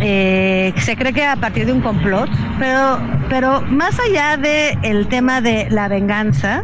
Eh, 0.03 0.73
se 0.77 0.97
cree 0.97 1.13
que 1.13 1.25
a 1.25 1.37
partir 1.37 1.67
de 1.67 1.73
un 1.73 1.81
complot, 1.81 2.31
pero, 2.59 2.99
pero 3.29 3.63
más 3.63 3.99
allá 4.01 4.37
del 4.37 4.79
el 4.83 5.09
tema 5.09 5.41
de 5.41 5.69
la 5.71 5.89
venganza 5.89 6.63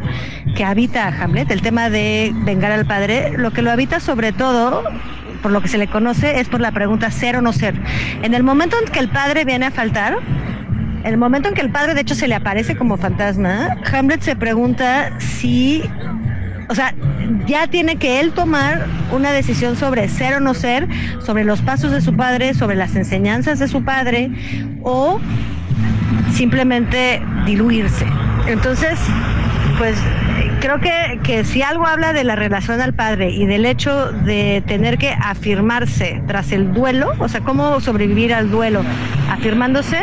que 0.55 0.65
habita 0.65 1.07
a 1.07 1.23
Hamlet, 1.23 1.51
el 1.51 1.63
tema 1.63 1.91
de 1.91 2.33
vengar 2.45 2.73
al 2.73 2.87
padre, 2.87 3.33
lo 3.37 3.51
que 3.51 3.63
lo 3.63 3.71
habita 3.71 4.01
sobre 4.01 4.33
todo 4.33 4.83
por 5.43 5.53
lo 5.53 5.61
que 5.61 5.69
se 5.69 5.79
le 5.79 5.87
conoce 5.87 6.41
es 6.41 6.49
por 6.49 6.61
la 6.61 6.73
pregunta 6.73 7.11
ser 7.11 7.37
o 7.37 7.43
no 7.43 7.53
ser. 7.53 7.75
En 8.23 8.35
el 8.35 8.43
momento 8.43 8.77
en 8.85 8.91
que 8.91 8.99
el 8.99 9.09
padre 9.09 9.45
viene 9.45 9.67
a 9.67 9.71
faltar, 9.71 10.19
el 11.05 11.17
momento 11.17 11.49
en 11.49 11.55
que 11.55 11.61
el 11.61 11.71
padre 11.71 11.95
de 11.95 12.01
hecho 12.01 12.15
se 12.15 12.27
le 12.27 12.35
aparece 12.35 12.77
como 12.77 12.97
fantasma, 12.97 13.77
Hamlet 13.93 14.23
se 14.23 14.35
pregunta 14.35 15.13
si 15.19 15.83
o 16.69 16.75
sea, 16.75 16.95
ya 17.47 17.67
tiene 17.67 17.97
que 17.97 18.21
él 18.21 18.33
tomar 18.33 18.87
una 19.13 19.33
decisión 19.33 19.77
sobre 19.77 20.09
ser 20.09 20.35
o 20.35 20.41
no 20.41 20.55
ser, 20.55 20.89
sobre 21.21 21.45
los 21.45 21.63
pasos 21.63 21.91
de 21.91 22.01
su 22.01 22.17
padre, 22.17 22.55
sobre 22.55 22.77
las 22.77 22.97
enseñanzas 22.97 23.59
de 23.59 23.69
su 23.69 23.85
padre, 23.85 24.31
o 24.83 25.21
simplemente 26.33 27.23
diluirse. 27.45 28.07
Entonces, 28.47 28.99
pues 29.79 29.97
creo 30.61 30.81
que, 30.81 31.21
que, 31.23 31.45
si 31.45 31.63
algo 31.63 31.87
habla 31.87 32.13
de 32.13 32.25
la 32.25 32.37
relación 32.37 32.81
al 32.81 32.95
padre 32.95 33.31
y 33.31 33.47
del 33.47 33.67
hecho 33.67 34.13
de 34.13 34.63
tener 34.67 34.99
que 34.99 35.11
afirmarse 35.11 36.23
tras 36.27 36.53
el 36.53 36.73
duelo, 36.73 37.13
o 37.19 37.29
sea, 37.29 37.41
cómo 37.41 37.81
sobrevivir 37.81 38.33
al 38.35 38.51
duelo 38.51 38.83
afirmándose, 39.31 39.99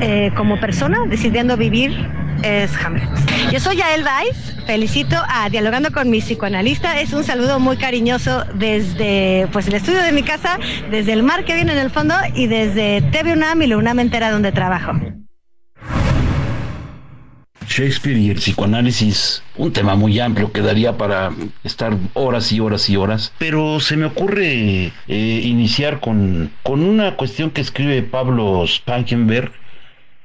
eh, 0.00 0.30
como 0.36 0.60
persona, 0.60 0.98
decidiendo 1.08 1.56
vivir, 1.56 2.08
es 2.42 2.70
Hamlet. 2.84 3.08
Yo 3.52 3.60
soy 3.60 3.76
Yael 3.76 4.04
Weiss, 4.04 4.56
felicito 4.66 5.16
a 5.28 5.48
Dialogando 5.48 5.90
con 5.90 6.10
mi 6.10 6.20
psicoanalista, 6.20 7.00
es 7.00 7.12
un 7.12 7.24
saludo 7.24 7.58
muy 7.58 7.76
cariñoso 7.76 8.44
desde 8.54 9.48
pues 9.52 9.68
el 9.68 9.74
estudio 9.74 10.02
de 10.02 10.12
mi 10.12 10.22
casa, 10.22 10.58
desde 10.90 11.12
el 11.12 11.22
mar 11.22 11.44
que 11.44 11.54
viene 11.54 11.72
en 11.72 11.78
el 11.78 11.90
fondo 11.90 12.14
y 12.34 12.46
desde 12.46 13.02
TV 13.10 13.32
UNAM 13.32 13.62
y 13.62 13.66
la 13.66 13.90
entera 13.90 14.30
donde 14.30 14.52
trabajo. 14.52 14.92
Shakespeare 17.68 18.18
y 18.18 18.30
el 18.30 18.36
psicoanálisis, 18.36 19.42
un 19.56 19.72
tema 19.72 19.94
muy 19.94 20.18
amplio 20.18 20.50
que 20.52 20.62
daría 20.62 20.96
para 20.96 21.30
estar 21.64 21.96
horas 22.14 22.50
y 22.50 22.60
horas 22.60 22.88
y 22.88 22.96
horas, 22.96 23.32
pero 23.38 23.78
se 23.80 23.96
me 23.96 24.06
ocurre 24.06 24.92
eh, 25.06 25.40
iniciar 25.44 26.00
con, 26.00 26.50
con 26.62 26.82
una 26.82 27.16
cuestión 27.16 27.50
que 27.50 27.60
escribe 27.60 28.02
Pablo 28.02 28.64
Spankenberg, 28.66 29.52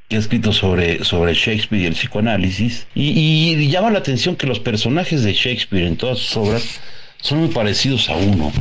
que 0.08 0.16
ha 0.18 0.20
escrito 0.20 0.52
sobre, 0.54 1.04
sobre 1.04 1.34
Shakespeare 1.34 1.84
y 1.84 1.88
el 1.88 1.94
psicoanálisis, 1.94 2.88
y, 2.96 3.10
y 3.10 3.70
llama 3.70 3.92
la 3.92 4.00
atención 4.00 4.36
que 4.36 4.48
los 4.48 4.60
personajes 4.60 5.24
de 5.24 5.34
Shakespeare 5.34 5.88
en 5.88 5.98
todas 5.98 6.20
sus 6.20 6.38
obras 6.38 6.80
son 7.22 7.40
muy 7.40 7.50
parecidos 7.50 8.10
a 8.10 8.16
uno. 8.16 8.52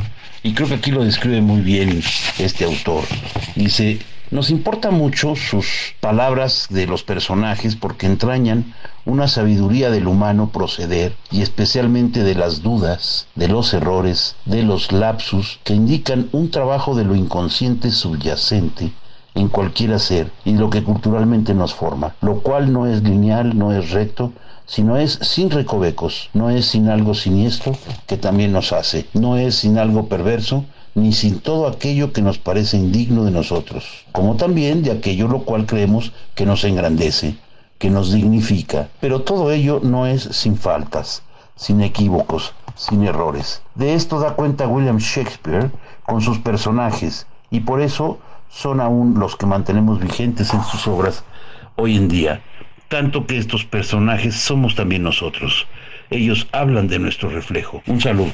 Y 0.41 0.53
creo 0.53 0.67
que 0.67 0.75
aquí 0.75 0.91
lo 0.91 1.03
describe 1.03 1.41
muy 1.41 1.61
bien 1.61 2.01
este 2.37 2.65
autor. 2.65 3.03
Dice, 3.55 3.99
nos 4.33 4.49
importa 4.49 4.89
mucho 4.89 5.35
sus 5.35 5.93
palabras 5.99 6.67
de 6.69 6.87
los 6.87 7.03
personajes 7.03 7.75
porque 7.75 8.07
entrañan 8.07 8.73
una 9.05 9.27
sabiduría 9.27 9.91
del 9.91 10.07
humano 10.07 10.49
proceder 10.51 11.13
y 11.29 11.43
especialmente 11.43 12.23
de 12.23 12.35
las 12.35 12.63
dudas, 12.63 13.27
de 13.35 13.47
los 13.47 13.73
errores, 13.73 14.35
de 14.45 14.63
los 14.63 14.91
lapsus 14.91 15.59
que 15.63 15.75
indican 15.75 16.29
un 16.31 16.49
trabajo 16.49 16.95
de 16.95 17.05
lo 17.05 17.15
inconsciente 17.15 17.91
subyacente 17.91 18.91
en 19.35 19.47
cualquier 19.47 19.93
hacer 19.93 20.31
y 20.45 20.53
lo 20.53 20.69
que 20.69 20.83
culturalmente 20.83 21.53
nos 21.53 21.73
forma, 21.73 22.15
lo 22.21 22.41
cual 22.41 22.71
no 22.71 22.85
es 22.85 23.03
lineal, 23.03 23.57
no 23.57 23.71
es 23.71 23.91
recto, 23.91 24.31
sino 24.65 24.97
es 24.97 25.19
sin 25.21 25.49
recovecos, 25.49 26.29
no 26.33 26.49
es 26.49 26.65
sin 26.65 26.89
algo 26.89 27.13
siniestro 27.13 27.73
que 28.07 28.17
también 28.17 28.51
nos 28.51 28.71
hace, 28.71 29.07
no 29.13 29.37
es 29.37 29.55
sin 29.55 29.77
algo 29.77 30.07
perverso, 30.07 30.65
ni 30.95 31.11
sin 31.11 31.39
todo 31.39 31.67
aquello 31.67 32.13
que 32.13 32.21
nos 32.21 32.37
parece 32.37 32.77
indigno 32.77 33.23
de 33.23 33.31
nosotros, 33.31 34.05
como 34.11 34.35
también 34.35 34.83
de 34.83 34.91
aquello 34.91 35.27
lo 35.27 35.39
cual 35.43 35.65
creemos 35.65 36.11
que 36.35 36.45
nos 36.45 36.63
engrandece, 36.63 37.35
que 37.79 37.89
nos 37.89 38.13
dignifica, 38.13 38.89
pero 39.01 39.21
todo 39.21 39.51
ello 39.51 39.79
no 39.83 40.05
es 40.05 40.23
sin 40.23 40.55
faltas, 40.55 41.23
sin 41.55 41.81
equívocos, 41.81 42.53
sin 42.75 43.03
errores. 43.03 43.61
De 43.75 43.95
esto 43.95 44.19
da 44.19 44.35
cuenta 44.35 44.67
William 44.67 44.97
Shakespeare 44.97 45.71
con 46.05 46.21
sus 46.21 46.39
personajes, 46.39 47.25
y 47.49 47.61
por 47.61 47.81
eso 47.81 48.19
son 48.53 48.79
aún 48.79 49.19
los 49.19 49.35
que 49.35 49.45
mantenemos 49.45 49.99
vigentes 49.99 50.53
en 50.53 50.63
sus 50.63 50.87
obras 50.87 51.23
hoy 51.75 51.97
en 51.97 52.07
día, 52.07 52.41
tanto 52.87 53.25
que 53.25 53.37
estos 53.37 53.65
personajes 53.65 54.35
somos 54.35 54.75
también 54.75 55.03
nosotros. 55.03 55.67
Ellos 56.11 56.47
hablan 56.51 56.87
de 56.87 56.99
nuestro 56.99 57.29
reflejo. 57.29 57.81
Un 57.87 57.99
saludo. 57.99 58.31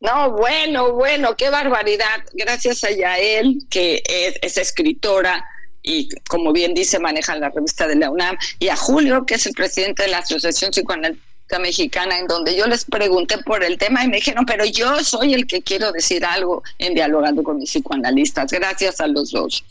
No, 0.00 0.30
bueno, 0.30 0.92
bueno, 0.92 1.34
qué 1.36 1.50
barbaridad. 1.50 2.22
Gracias 2.32 2.84
a 2.84 2.90
Yael, 2.92 3.58
que 3.68 4.00
es, 4.40 4.56
escritora 4.56 5.44
y, 5.82 6.08
como 6.28 6.52
bien 6.52 6.74
dice, 6.74 7.00
maneja 7.00 7.36
la 7.36 7.48
revista 7.48 7.88
de 7.88 7.96
la 7.96 8.10
UNAM, 8.10 8.36
y 8.60 8.68
a 8.68 8.76
Julio, 8.76 9.26
que 9.26 9.34
es 9.34 9.46
el 9.46 9.54
presidente 9.54 10.04
de 10.04 10.10
la 10.10 10.18
Asociación 10.18 10.70
Psicoanalítica 10.70 11.27
Mexicana, 11.58 12.18
en 12.18 12.26
donde 12.26 12.56
yo 12.56 12.66
les 12.66 12.84
pregunté 12.84 13.38
por 13.38 13.64
el 13.64 13.78
tema 13.78 14.04
y 14.04 14.08
me 14.08 14.16
dijeron, 14.16 14.44
pero 14.44 14.66
yo 14.66 15.02
soy 15.02 15.32
el 15.32 15.46
que 15.46 15.62
quiero 15.62 15.92
decir 15.92 16.24
algo 16.24 16.62
en 16.78 16.94
dialogando 16.94 17.42
con 17.42 17.58
mis 17.58 17.70
psicoanalistas. 17.70 18.50
Gracias 18.50 19.00
a 19.00 19.06
los 19.06 19.30
dos. 19.30 19.64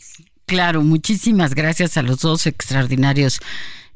Claro, 0.46 0.82
muchísimas 0.82 1.54
gracias 1.54 1.96
a 1.96 2.02
los 2.02 2.20
dos 2.20 2.46
extraordinarios 2.46 3.40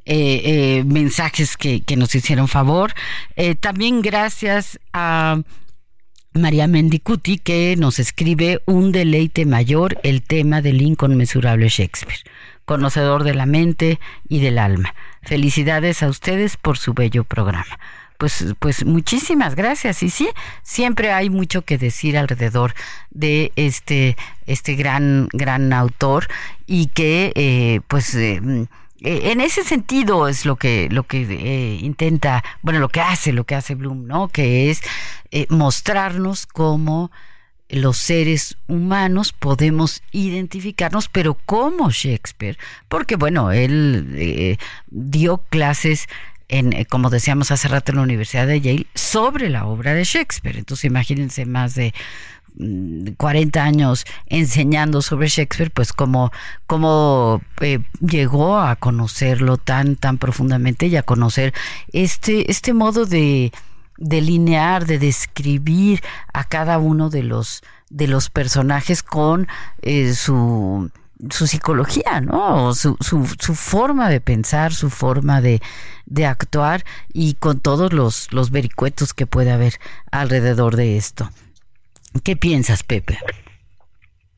eh, 0.05 0.41
eh, 0.43 0.83
mensajes 0.85 1.57
que, 1.57 1.81
que, 1.81 1.95
nos 1.95 2.13
hicieron 2.13 2.47
favor. 2.47 2.93
Eh, 3.35 3.55
también 3.55 4.01
gracias 4.01 4.79
a 4.91 5.41
María 6.33 6.67
Mendicuti, 6.67 7.37
que 7.37 7.75
nos 7.77 7.99
escribe 7.99 8.61
un 8.65 8.91
deleite 8.91 9.45
mayor 9.45 9.99
el 10.03 10.21
tema 10.21 10.61
del 10.61 10.81
inconmensurable 10.81 11.69
Shakespeare, 11.69 12.19
conocedor 12.65 13.23
de 13.23 13.33
la 13.33 13.45
mente 13.45 13.99
y 14.27 14.39
del 14.39 14.57
alma. 14.57 14.93
Felicidades 15.23 16.03
a 16.03 16.07
ustedes 16.07 16.57
por 16.57 16.77
su 16.77 16.93
bello 16.93 17.23
programa. 17.23 17.79
Pues, 18.17 18.55
pues 18.59 18.85
muchísimas 18.85 19.55
gracias. 19.55 20.03
Y 20.03 20.09
sí, 20.09 20.29
siempre 20.61 21.11
hay 21.11 21.29
mucho 21.29 21.63
que 21.63 21.77
decir 21.77 22.17
alrededor 22.17 22.73
de 23.09 23.51
este, 23.55 24.15
este 24.45 24.75
gran, 24.75 25.27
gran 25.33 25.73
autor 25.73 26.27
y 26.67 26.87
que 26.87 27.33
eh, 27.35 27.81
pues 27.87 28.13
eh, 28.15 28.67
eh, 29.03 29.31
en 29.31 29.41
ese 29.41 29.63
sentido 29.63 30.29
es 30.29 30.45
lo 30.45 30.55
que 30.55 30.87
lo 30.89 31.03
que 31.03 31.23
eh, 31.23 31.77
intenta 31.81 32.41
bueno 32.61 32.79
lo 32.79 32.87
que 32.87 33.01
hace 33.01 33.33
lo 33.33 33.43
que 33.43 33.53
hace 33.53 33.75
Bloom 33.75 34.07
no 34.07 34.29
que 34.29 34.71
es 34.71 34.81
eh, 35.31 35.45
mostrarnos 35.49 36.45
cómo 36.45 37.11
los 37.73 37.97
seres 37.97 38.57
humanos 38.67 39.33
podemos 39.33 40.01
identificarnos 40.11 41.09
pero 41.09 41.35
como 41.45 41.89
Shakespeare 41.89 42.57
porque 42.87 43.15
bueno 43.15 43.51
él 43.51 44.57
dio 44.89 45.37
clases 45.49 46.07
en, 46.53 46.85
como 46.85 47.09
decíamos 47.09 47.51
hace 47.51 47.67
rato 47.67 47.91
en 47.91 47.97
la 47.97 48.03
Universidad 48.03 48.45
de 48.47 48.61
Yale, 48.61 48.87
sobre 48.93 49.49
la 49.49 49.65
obra 49.65 49.93
de 49.93 50.03
Shakespeare. 50.03 50.57
Entonces 50.57 50.85
imagínense 50.85 51.45
más 51.45 51.73
de 51.75 51.93
40 53.17 53.59
mm, 53.59 53.67
años 53.67 54.05
enseñando 54.27 55.01
sobre 55.01 55.27
Shakespeare, 55.27 55.71
pues 55.71 55.93
como, 55.93 56.31
como 56.67 57.41
eh, 57.61 57.79
llegó 57.99 58.59
a 58.59 58.75
conocerlo 58.75 59.57
tan, 59.57 59.95
tan 59.95 60.17
profundamente 60.19 60.87
y 60.87 60.95
a 60.95 61.03
conocer 61.03 61.53
este, 61.91 62.51
este 62.51 62.73
modo 62.73 63.05
de 63.05 63.51
delinear, 63.97 64.85
de 64.85 64.99
describir 64.99 66.01
a 66.33 66.43
cada 66.43 66.77
uno 66.77 67.09
de 67.09 67.23
los, 67.23 67.63
de 67.89 68.07
los 68.07 68.29
personajes 68.29 69.03
con 69.03 69.47
eh, 69.81 70.13
su 70.13 70.89
su 71.29 71.47
psicología, 71.47 72.21
¿no? 72.21 72.73
Su, 72.73 72.97
su, 72.99 73.25
su, 73.39 73.55
forma 73.55 74.09
de 74.09 74.19
pensar, 74.19 74.73
su 74.73 74.89
forma 74.89 75.41
de, 75.41 75.61
de 76.05 76.25
actuar 76.25 76.83
y 77.13 77.35
con 77.35 77.59
todos 77.59 77.93
los, 77.93 78.31
los 78.33 78.51
vericuetos 78.51 79.13
que 79.13 79.25
puede 79.25 79.51
haber 79.51 79.79
alrededor 80.11 80.75
de 80.75 80.97
esto. 80.97 81.29
¿Qué 82.23 82.35
piensas, 82.35 82.83
Pepe? 82.83 83.19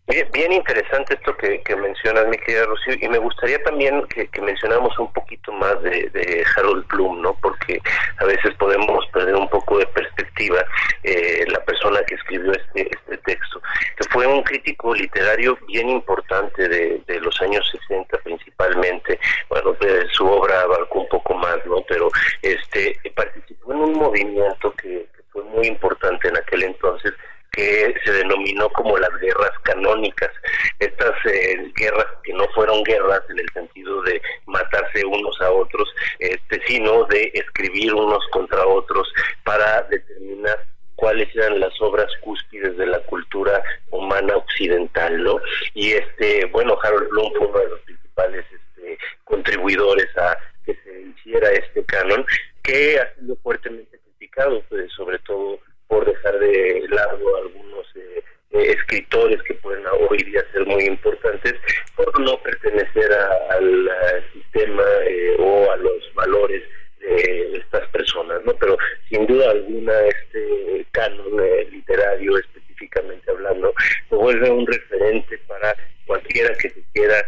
Bien, 0.08 0.51
interesante 0.53 1.16
esto 1.16 1.36
que, 1.36 1.76
mencionas, 1.76 2.28
mi 2.28 2.38
querida 2.38 2.66
Rocío, 2.66 2.93
y 3.01 3.10
me 3.10 3.18
gustaría 3.18 3.62
también 3.64 4.06
que, 4.08 4.30
mencionáramos 4.39 4.97
un 4.99 5.12
poquito 5.12 5.51
más 5.53 5.82
de, 5.82 6.45
Harold 6.56 6.86
Bloom, 6.89 7.24
¿no? 7.24 7.34
Porque 7.41 7.82
a 8.20 8.26
veces 8.26 8.53
podemos 8.60 9.03
perder 9.08 9.36
un 9.36 9.49
poco 9.49 9.80
de 9.80 9.88
perspectiva 9.88 10.64
eh, 11.01 11.43
la 11.47 11.60
persona 11.66 12.03
que 12.03 12.14
escribió 12.16 12.51
este, 12.51 12.88
este 12.95 13.18
texto, 13.18 13.60
que 13.97 14.08
fue 14.12 14.28
un 14.28 14.43
crítico 14.43 14.93
literario 14.93 15.58
bien 15.68 15.89
importante 15.89 16.68
de, 16.68 17.20
los 17.20 17.41
años 17.41 17.68
60 17.88 18.20
principalmente, 18.20 19.20
bueno, 19.49 19.76
su 20.12 20.28
obra 20.28 20.62
abarcó 20.62 20.99
un 20.99 21.10
poco 21.10 21.34
más, 21.34 21.58
¿no? 21.66 21.84
Pero 21.88 22.10
este 22.43 22.99
participó 23.16 23.74
en 23.74 23.80
un 23.80 23.93
movimiento 23.93 24.72
que 24.74 25.08
fue 25.32 25.43
muy 25.45 25.66
importante 25.66 26.28
en 26.28 26.38
aquel 26.38 26.64
entonces, 26.64 27.14
que 27.56 27.93
se 28.03 28.12
denominó 28.12 28.70
como 28.70 28.97
las 28.97 29.18
guerras 29.20 29.51
canónicas. 29.64 30.32
Estas 30.80 31.14
eh, 31.26 31.72
guerras 31.76 32.08
que 32.24 32.34
no 32.34 32.45
fueron 32.53 32.84
guerras 32.84 33.22
en 33.30 33.39
el 33.39 33.49
sentido 33.53 34.01
de 34.03 34.22
matarse 34.45 35.06
unos 35.06 35.39
a 35.41 35.51
otros, 35.51 35.88
este, 36.20 36.62
sino 36.68 37.06
de 37.06 37.32
escribir 37.34 37.93
unos 37.93 38.24
contra 38.32 38.66
otros 38.68 39.08
para 39.43 39.84
determinar 39.84 40.66
cuáles 40.95 41.34
eran 41.36 41.60
las 41.60 41.74
obras 41.82 42.12
cúspides 42.22 42.78
de 42.78 42.86
la 42.88 42.99
cultura 43.01 43.64
humana 43.91 44.36
occidental, 44.36 45.24
¿no? 45.24 45.39
Y 45.74 45.91
este, 45.91 46.45
bueno, 46.47 46.78
Harold 46.84 47.10
Bloom 47.10 47.34
fue 47.38 47.47
uno 47.47 47.60
de 47.60 47.70
los 47.70 47.80
principales 47.82 48.45
este, 48.51 48.97
contribuidores 49.24 50.08
a 50.18 50.38
que 50.66 50.76
se 50.84 51.01
hiciera 51.01 51.51
este 51.51 51.86
canon, 51.86 52.26
que 52.64 52.99
ha 52.99 53.14
sido 53.16 53.36
fuertemente 53.38 53.99
criticado, 53.99 54.62
pues, 54.70 54.91
sobre 54.93 55.20
todo 55.20 55.60
por 55.88 56.06
dejar 56.06 56.40
de 56.40 56.86
lado 56.90 57.38
algunos 57.38 57.86
eh, 57.96 58.24
eh, 58.52 58.72
escritores 58.78 59.42
que 59.44 59.54
pueden 59.56 59.84
hoy 60.10 60.18
día 60.20 60.44
ser 60.52 60.66
muy 60.66 60.84
importantes, 60.86 61.56
por 61.96 62.20
no 62.20 62.38
pertenecer 62.42 63.12
al 63.50 63.90
sistema 64.34 64.84
eh, 65.08 65.36
o 65.40 65.72
a 65.72 65.78
los 65.78 66.14
valores 66.14 66.64
de 67.00 67.58
estas 67.58 67.88
personas, 67.90 68.42
¿no? 68.46 68.54
Pero 68.56 68.78
sin 69.10 69.28
duda 69.28 69.52
alguna 69.52 69.94
este 70.08 70.86
canon 70.92 71.38
literario 71.72 72.38
específicamente 72.38 73.30
hablando 73.30 73.74
se 74.10 74.16
vuelve 74.16 74.50
un 74.50 74.66
referente 74.66 75.38
para 75.48 75.76
cualquiera 76.06 76.54
que 76.56 76.70
se 76.70 76.84
quiera 76.94 77.24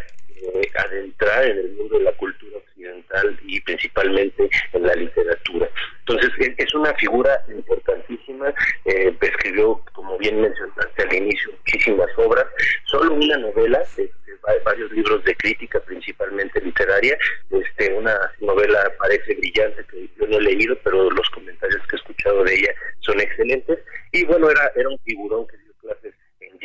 adentrar 0.75 1.45
en 1.45 1.57
el 1.57 1.71
mundo 1.73 1.97
de 1.97 2.03
la 2.05 2.11
cultura 2.13 2.57
occidental 2.57 3.39
y 3.43 3.59
principalmente 3.61 4.49
en 4.73 4.83
la 4.83 4.95
literatura. 4.95 5.69
Entonces, 5.99 6.31
es 6.57 6.73
una 6.73 6.93
figura 6.95 7.43
importantísima, 7.49 8.53
eh, 8.85 9.15
escribió, 9.21 9.81
como 9.93 10.17
bien 10.17 10.41
mencionaste 10.41 11.03
al 11.03 11.13
inicio, 11.13 11.51
muchísimas 11.51 12.09
obras, 12.17 12.45
solo 12.85 13.13
una 13.13 13.37
novela, 13.37 13.81
este, 13.81 14.11
varios 14.63 14.91
libros 14.91 15.23
de 15.25 15.35
crítica, 15.35 15.79
principalmente 15.81 16.61
literaria, 16.61 17.17
este, 17.51 17.93
una 17.93 18.15
novela 18.39 18.91
parece 18.97 19.35
brillante 19.35 19.83
que 19.91 20.09
yo 20.17 20.27
no 20.27 20.37
he 20.37 20.41
leído, 20.41 20.77
pero 20.83 21.09
los 21.09 21.29
comentarios 21.31 21.81
que 21.87 21.95
he 21.95 21.99
escuchado 21.99 22.43
de 22.43 22.53
ella 22.53 22.73
son 22.99 23.19
excelentes, 23.19 23.79
y 24.11 24.23
bueno, 24.25 24.49
era, 24.49 24.71
era 24.75 24.89
un 24.89 24.99
figurón 24.99 25.45
que 25.47 25.57
dio 25.57 25.73
clases 25.81 26.13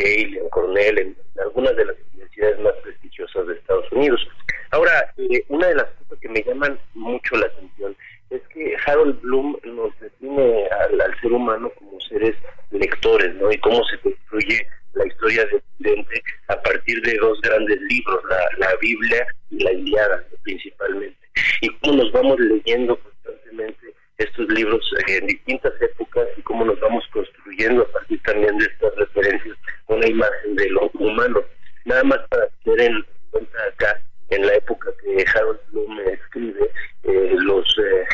Yale, 0.03 0.39
en 0.39 0.49
Cornell, 0.49 0.99
en 0.99 1.17
algunas 1.41 1.77
de 1.77 1.85
las 1.85 1.97
universidades 2.13 2.59
más 2.61 2.75
prestigiosas 2.83 3.47
de 3.47 3.55
Estados 3.55 3.91
Unidos. 3.93 4.27
Ahora, 4.71 5.13
eh, 5.17 5.45
una 5.49 5.69
de 5.69 5.75
las 5.77 5.89
cosas 5.91 6.19
que 6.21 6.29
me 6.29 6.43
llaman 6.43 6.79
mucho 6.95 7.37
la 7.37 7.47
atención 7.47 7.97
es 8.31 8.41
que 8.49 8.75
Harold 8.87 9.21
Bloom 9.21 9.57
nos 9.65 9.99
define 10.01 10.67
al, 10.69 11.21
ser 11.21 11.33
humano 11.33 11.71
como 11.79 12.01
seres 12.01 12.35
lectores, 12.71 13.35
¿no? 13.35 13.53
Y 13.53 13.59
cómo 13.59 13.85
se 13.85 13.99
construye 13.99 14.67
la 14.95 15.07
historia 15.07 15.45
de 15.47 15.57
Occidente 15.57 16.23
a 16.49 16.61
partir 16.63 17.03
de 17.03 17.17
dos 17.19 17.41
grandes 17.43 17.81
libros, 17.83 18.23
la, 18.59 18.75
Biblia 18.81 19.27
y 19.51 19.63
la 19.63 19.73
Iliada, 19.73 20.25
principalmente. 20.43 21.19
Y 21.61 21.69
cómo 21.79 22.03
nos 22.03 22.13
vamos 22.13 22.39
leyendo 22.41 22.97
constantemente 22.97 23.92
estos 24.19 24.49
libros 24.49 24.89
en 25.09 25.27
distintas 25.27 25.73
épocas 25.81 26.27
y 26.37 26.43
cómo 26.43 26.65
nos 26.65 26.79
vamos 26.81 27.05
construyendo 27.13 27.83
a 27.83 27.93
partir 27.93 28.23
también 28.23 28.57
de 28.59 28.67
estas 28.67 28.95
referencias 28.97 29.57
una 29.89 30.07
imagen 30.07 30.57
de 30.57 30.71
lo 30.71 30.91
humano. 30.95 31.43
Nada 31.85 32.05
más 32.05 32.19
para 32.29 32.49
tener 32.65 32.91
en 32.91 33.05
cuenta 33.31 33.59
acá 33.65 34.01
en 34.31 34.47
la 34.47 34.55
época 34.55 34.91
que 35.03 35.25
Harold 35.35 35.61
Bloom 35.71 36.01
escribe, 36.01 36.71
eh, 37.05 37.35
los 37.41 37.79
eh, 37.79 38.07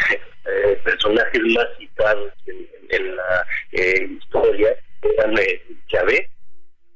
eh, 0.46 0.80
personajes 0.84 1.42
más 1.54 1.66
citados 1.78 2.32
en, 2.46 3.16
la 3.16 3.46
historia 4.10 4.74
eran 5.02 5.34
Chávez 5.88 6.28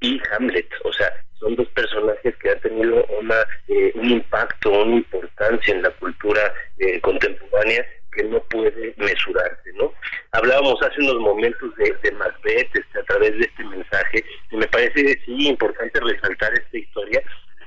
y 0.00 0.20
Hamlet. 0.30 0.66
O 0.84 0.92
sea, 0.92 1.12
son 1.38 1.55
dos 1.55 1.68
personajes 1.68 2.34
que 2.36 2.50
han 2.50 2.61
tenido 2.61 3.05
una, 3.20 3.46
un 3.94 4.11
impacto, 4.11 4.70
una 4.70 4.96
importancia 4.96 5.74
en 5.74 5.82
la 5.82 5.90
cultura 5.90 6.55
contemporánea 7.03 7.86
que 8.12 8.24
no 8.24 8.40
puede 8.44 8.94
mesurarse, 8.96 9.72
¿no? 9.74 9.92
Hablábamos 10.32 10.80
hace 10.82 11.00
unos 11.00 11.20
momentos 11.20 11.74
de, 11.76 11.94
de 12.02 12.12
Macbeth 12.12 12.74
este, 12.74 12.98
a 12.98 13.02
través 13.04 13.32
de 13.38 13.44
este 13.44 13.64
mensaje 13.64 14.24
y 14.50 14.56
me 14.56 14.66
parece 14.68 15.18
sí 15.24 15.48
importante 15.48 16.00
resaltar 16.00 16.52
esta 16.54 16.78
historia 16.78 17.22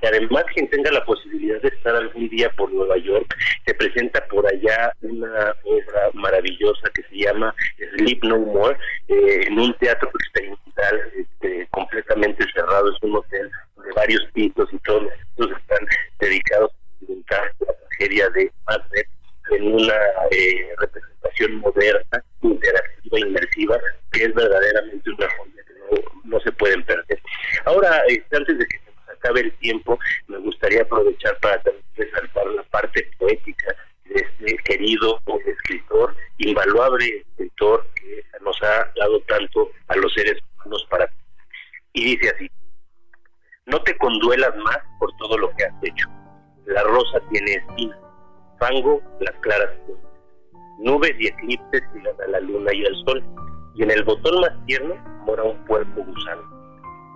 además 0.07 0.45
quien 0.53 0.69
tenga 0.69 0.91
la 0.91 1.03
posibilidad 1.05 1.61
de 1.61 1.69
estar 1.69 1.95
algún 1.95 2.29
día 2.29 2.49
por 2.51 2.71
Nueva 2.71 2.97
York, 2.97 3.35
se 3.65 3.73
presenta 3.73 4.25
por 4.27 4.45
allá 4.47 4.91
una 5.01 5.55
obra 5.63 6.09
maravillosa 6.13 6.89
que 6.93 7.03
se 7.03 7.25
llama 7.25 7.53
Sleep 7.95 8.23
No 8.23 8.39
More, 8.39 8.77
eh, 9.07 9.45
en 9.47 9.59
un 9.59 9.73
teatro 9.77 10.09
experimental 10.09 11.11
este, 11.17 11.67
completamente 11.71 12.45
cerrado, 12.53 12.91
es 12.91 13.01
un 13.01 13.15
hotel 13.15 13.49
de 13.83 13.91
varios 13.93 14.23
pisos 14.33 14.67
y 14.71 14.77
todos 14.79 15.03
los 15.37 15.51
están 15.51 15.87
dedicados 16.19 16.71
a 17.29 17.65
la 17.65 17.73
tragedia 17.73 18.29
de 18.29 18.51
Macbeth 18.67 19.14
en 19.51 19.73
una 19.73 19.95
eh, 20.31 20.67
representación 20.79 21.55
moderna, 21.55 22.23
interactiva, 22.41 23.19
inmersiva, 23.19 23.79
que 24.11 24.23
es 24.25 24.33
verdaderamente 24.33 25.09
una 25.09 25.27
joya 25.37 25.63
que 25.67 26.03
no, 26.23 26.39
se 26.39 26.51
pueden 26.53 26.83
perder. 26.83 27.21
Ahora, 27.65 28.01
este, 28.07 28.37
antes 28.37 28.57
de 28.57 28.65
que 28.65 28.79
acabe 29.11 29.41
el 29.41 29.51
tiempo, 29.57 29.97
me 30.27 30.37
gustaría 30.39 30.81
aprovechar 30.81 31.37
para 31.39 31.61
resaltar 31.95 32.47
la 32.47 32.63
parte 32.63 33.09
poética 33.17 33.75
de 34.05 34.21
este 34.21 34.57
querido 34.63 35.19
escritor, 35.45 36.15
invaluable 36.37 37.25
escritor 37.29 37.87
que 37.95 38.23
nos 38.41 38.61
ha 38.63 38.91
dado 38.95 39.19
tanto 39.21 39.71
a 39.87 39.95
los 39.95 40.13
seres 40.13 40.37
humanos 40.55 40.85
para 40.89 41.09
y 41.93 42.17
dice 42.17 42.29
así 42.35 42.49
no 43.65 43.81
te 43.81 43.97
conduelas 43.97 44.55
más 44.57 44.77
por 44.99 45.11
todo 45.17 45.37
lo 45.37 45.49
que 45.55 45.65
has 45.65 45.73
hecho. 45.83 46.07
La 46.65 46.83
rosa 46.83 47.19
tiene 47.31 47.53
espinas 47.53 48.04
fango 48.59 49.01
las 49.19 49.35
claras 49.41 49.69
nubes 50.79 51.13
y 51.19 51.27
eclipses 51.27 51.83
sigan 51.93 52.15
a 52.25 52.31
la 52.31 52.39
luna 52.41 52.73
y 52.73 52.85
al 52.85 52.95
sol 53.05 53.23
y 53.75 53.83
en 53.83 53.91
el 53.91 54.03
botón 54.03 54.41
más 54.41 54.51
tierno 54.65 54.95
mora 55.25 55.43
un 55.43 55.57
cuerpo 55.65 56.03
gusano 56.03 56.55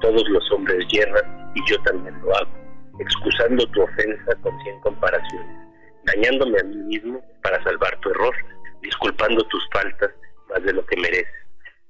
todos 0.02 0.28
los 0.30 0.52
hombres 0.52 0.86
yerran 0.88 1.52
y 1.56 1.70
yo 1.70 1.82
también 1.84 2.20
lo 2.22 2.36
hago, 2.36 2.52
excusando 3.00 3.66
tu 3.68 3.82
ofensa 3.82 4.36
con 4.42 4.58
cien 4.62 4.80
comparaciones, 4.82 5.68
dañándome 6.06 6.60
a 6.60 6.64
mí 6.64 6.76
mismo 6.76 7.22
para 7.44 7.62
salvar 7.64 7.98
tu 8.00 8.10
error, 8.10 8.36
disculpando 8.82 9.44
tus 9.48 9.68
faltas 9.72 10.12
más 10.50 10.64
de 10.64 10.74
lo 10.74 10.86
que 10.86 10.98
mereces. 10.98 11.28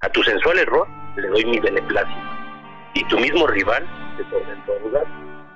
A 0.02 0.10
tu 0.10 0.24
sensual 0.24 0.60
error 0.60 0.88
le 1.18 1.28
doy 1.28 1.46
mi 1.46 1.60
beneplácito, 1.60 2.20
y 2.94 3.04
tu 3.06 3.20
mismo 3.20 3.48
rival 3.48 3.86
se 4.18 4.24
pone 4.26 4.52
en 4.52 4.66
tu 4.66 4.88
lugar 4.88 5.06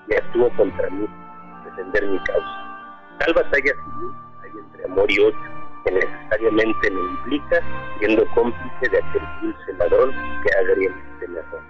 y 0.09 0.15
actúa 0.15 0.49
contra 0.55 0.89
mí, 0.89 1.07
defender 1.65 2.05
mi 2.07 2.19
causa. 2.19 2.62
Tal 3.23 3.33
batalla 3.35 3.73
civil 3.73 4.11
hay 4.43 4.51
entre 4.51 4.83
amor 4.83 5.09
y 5.09 5.19
odio, 5.19 5.37
que 5.85 5.91
necesariamente 5.91 6.91
me 6.91 7.01
implica 7.01 7.61
siendo 7.99 8.25
cómplice 8.33 8.89
de 8.91 8.97
aquel 8.97 9.21
dulce 9.41 9.73
ladrón 9.79 10.11
que 10.43 10.57
agriamente 10.57 11.27
me 11.29 11.35
mejor. 11.35 11.61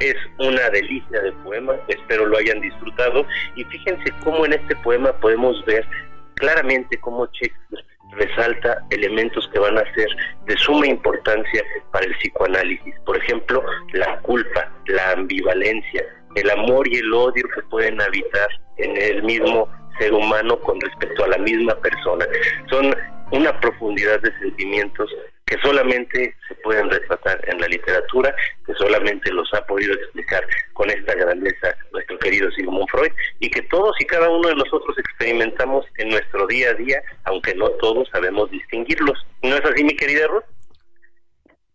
Es 0.00 0.16
una 0.38 0.68
delicia 0.68 1.22
de 1.22 1.32
poema, 1.44 1.74
espero 1.88 2.26
lo 2.26 2.36
hayan 2.36 2.60
disfrutado 2.60 3.24
y 3.56 3.64
fíjense 3.64 4.12
cómo 4.22 4.44
en 4.44 4.52
este 4.52 4.76
poema 4.76 5.12
podemos 5.12 5.64
ver 5.64 5.86
claramente 6.34 6.98
cómo 7.00 7.26
Shakespeare 7.32 7.84
resalta 8.10 8.84
elementos 8.90 9.48
que 9.48 9.60
van 9.60 9.78
a 9.78 9.94
ser 9.94 10.08
de 10.44 10.56
suma 10.58 10.86
importancia 10.86 11.62
para 11.90 12.04
el 12.04 12.14
psicoanálisis. 12.16 12.94
Por 13.06 13.16
ejemplo, 13.16 13.64
la 13.94 14.20
culpa, 14.20 14.70
la 14.88 15.12
ambivalencia, 15.12 16.04
el 16.34 16.50
amor 16.50 16.86
y 16.86 16.96
el 16.96 17.14
odio 17.14 17.44
que 17.54 17.62
pueden 17.62 17.98
habitar 17.98 18.48
en 18.76 18.94
el 18.96 19.22
mismo 19.22 19.66
ser 19.98 20.12
humano 20.12 20.58
con 20.60 20.80
respecto 20.80 21.24
a 21.24 21.28
la 21.28 21.38
misma 21.38 21.74
persona. 21.76 22.26
Son 22.68 22.94
una 23.30 23.58
profundidad 23.60 24.20
de 24.20 24.32
sentimientos 24.38 25.10
que 25.46 25.58
solamente 25.60 26.34
se 26.48 26.54
pueden 26.56 26.88
retratar 26.88 27.40
en 27.48 27.60
la 27.60 27.66
literatura, 27.66 28.34
que 28.66 28.72
solamente 28.74 29.30
los 29.32 29.52
ha 29.52 29.64
podido 29.66 29.92
explicar 29.94 30.46
con 30.72 30.88
esta 30.90 31.14
grandeza 31.14 31.76
nuestro 31.92 32.18
querido 32.18 32.50
Sigmund 32.52 32.88
Freud, 32.90 33.12
y 33.40 33.50
que 33.50 33.62
todos 33.62 33.94
y 34.00 34.04
cada 34.06 34.30
uno 34.30 34.48
de 34.48 34.54
nosotros 34.54 34.96
experimentamos 34.98 35.84
en 35.98 36.10
nuestro 36.10 36.46
día 36.46 36.70
a 36.70 36.74
día, 36.74 37.02
aunque 37.24 37.54
no 37.54 37.68
todos 37.72 38.08
sabemos 38.10 38.50
distinguirlos. 38.50 39.18
¿No 39.42 39.56
es 39.56 39.64
así, 39.64 39.84
mi 39.84 39.96
querida 39.96 40.26
Ruth? 40.26 40.44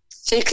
Sí, 0.07 0.43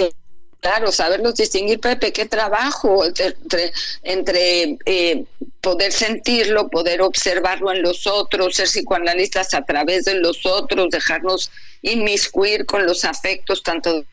claro, 0.61 0.93
saberlos 0.93 1.35
distinguir, 1.35 1.81
Pepe, 1.81 2.13
qué 2.13 2.27
trabajo 2.27 3.05
entre, 3.05 3.73
entre 4.03 4.79
eh, 4.87 5.25
poder 5.65 5.93
sentirlo, 5.93 6.69
poder 6.69 7.01
observarlo 7.01 7.73
en 7.73 7.83
los 7.83 8.07
otros, 8.07 8.55
ser 8.55 8.69
psicoanalistas 8.69 9.55
a 9.55 9.63
través 9.63 10.05
de 10.05 10.17
los 10.17 10.45
otros, 10.45 10.91
dejarnos 10.91 11.51
inmiscuir 11.81 12.67
con 12.67 12.87
los 12.87 13.05
afectos 13.05 13.63
tanto 13.63 14.05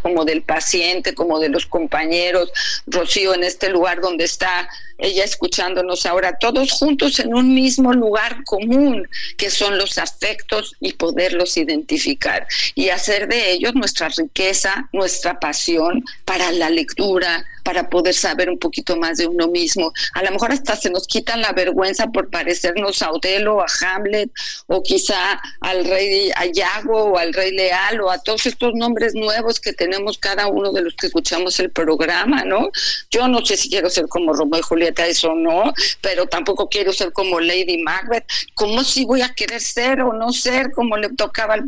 como 0.00 0.24
del 0.24 0.42
paciente, 0.42 1.14
como 1.14 1.38
de 1.40 1.50
los 1.50 1.66
compañeros, 1.66 2.52
Rocío 2.86 3.34
en 3.34 3.44
este 3.44 3.68
lugar 3.68 4.00
donde 4.00 4.24
está 4.24 4.68
ella 4.98 5.24
escuchándonos 5.24 6.06
ahora, 6.06 6.38
todos 6.38 6.72
juntos 6.72 7.18
en 7.20 7.34
un 7.34 7.54
mismo 7.54 7.92
lugar 7.92 8.42
común, 8.44 9.06
que 9.36 9.50
son 9.50 9.78
los 9.78 9.98
afectos 9.98 10.74
y 10.80 10.92
poderlos 10.94 11.56
identificar 11.56 12.46
y 12.74 12.90
hacer 12.90 13.28
de 13.28 13.52
ellos 13.52 13.74
nuestra 13.74 14.08
riqueza, 14.08 14.88
nuestra 14.92 15.38
pasión 15.38 16.04
para 16.24 16.50
la 16.52 16.70
lectura, 16.70 17.44
para 17.66 17.90
poder 17.90 18.14
saber 18.14 18.48
un 18.48 18.58
poquito 18.58 18.96
más 18.96 19.18
de 19.18 19.26
uno 19.26 19.48
mismo. 19.48 19.92
A 20.14 20.22
lo 20.22 20.30
mejor 20.30 20.52
hasta 20.52 20.76
se 20.76 20.88
nos 20.88 21.08
quita 21.08 21.36
la 21.36 21.52
vergüenza 21.52 22.06
por 22.06 22.30
parecernos 22.30 23.02
a 23.02 23.10
Otelo, 23.10 23.60
a 23.60 23.66
Hamlet, 23.80 24.30
o 24.68 24.84
quizá 24.84 25.40
al 25.60 25.84
rey 25.84 26.30
Ayago, 26.36 27.06
o 27.06 27.18
al 27.18 27.34
rey 27.34 27.50
Leal, 27.50 28.00
o 28.00 28.10
a 28.10 28.18
todos 28.22 28.46
estos 28.46 28.72
nombres 28.74 29.16
nuevos 29.16 29.58
que 29.58 29.72
tenemos 29.72 30.16
cada 30.16 30.46
uno 30.46 30.70
de 30.70 30.82
los 30.82 30.94
que 30.94 31.08
escuchamos 31.08 31.58
el 31.58 31.70
programa, 31.70 32.44
¿no? 32.44 32.70
Yo 33.10 33.26
no 33.26 33.44
sé 33.44 33.56
si 33.56 33.68
quiero 33.68 33.90
ser 33.90 34.06
como 34.06 34.32
Romeo 34.32 34.60
y 34.60 34.62
Julieta, 34.62 34.85
eso 34.96 35.34
no, 35.34 35.72
pero 36.00 36.26
tampoco 36.26 36.68
quiero 36.68 36.92
ser 36.92 37.12
como 37.12 37.40
Lady 37.40 37.78
Macbeth. 37.78 38.24
¿Cómo 38.54 38.82
si 38.84 39.04
voy 39.04 39.22
a 39.22 39.34
querer 39.34 39.60
ser 39.60 40.00
o 40.00 40.12
no 40.12 40.32
ser 40.32 40.70
como 40.72 40.96
le 40.96 41.08
tocaba 41.10 41.54
al 41.54 41.64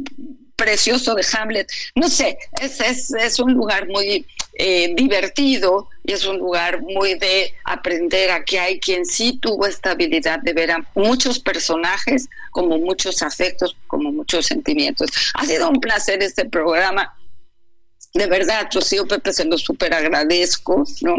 precioso 0.56 1.14
de 1.14 1.26
Hamlet? 1.32 1.70
No 1.94 2.08
sé, 2.08 2.38
es, 2.60 2.80
es, 2.80 3.10
es 3.12 3.38
un 3.38 3.52
lugar 3.52 3.88
muy 3.88 4.26
eh, 4.60 4.92
divertido 4.96 5.88
y 6.04 6.12
es 6.12 6.24
un 6.24 6.38
lugar 6.38 6.82
muy 6.82 7.14
de 7.14 7.54
aprender 7.62 8.32
a 8.32 8.44
que 8.44 8.58
hay 8.58 8.80
quien 8.80 9.06
sí 9.06 9.38
tuvo 9.40 9.66
esta 9.66 9.92
habilidad 9.92 10.40
de 10.40 10.52
ver 10.52 10.72
a 10.72 10.84
muchos 10.96 11.38
personajes 11.38 12.28
como 12.50 12.76
muchos 12.76 13.22
afectos, 13.22 13.76
como 13.86 14.10
muchos 14.10 14.46
sentimientos. 14.46 15.10
Ha 15.34 15.46
sido 15.46 15.68
un 15.70 15.78
placer 15.78 16.20
este 16.24 16.44
programa. 16.44 17.14
De 18.14 18.26
verdad, 18.26 18.68
Rocío 18.74 19.06
Pepe, 19.06 19.32
se 19.32 19.44
lo 19.44 19.56
súper 19.58 19.94
agradezco, 19.94 20.82
¿no? 21.02 21.14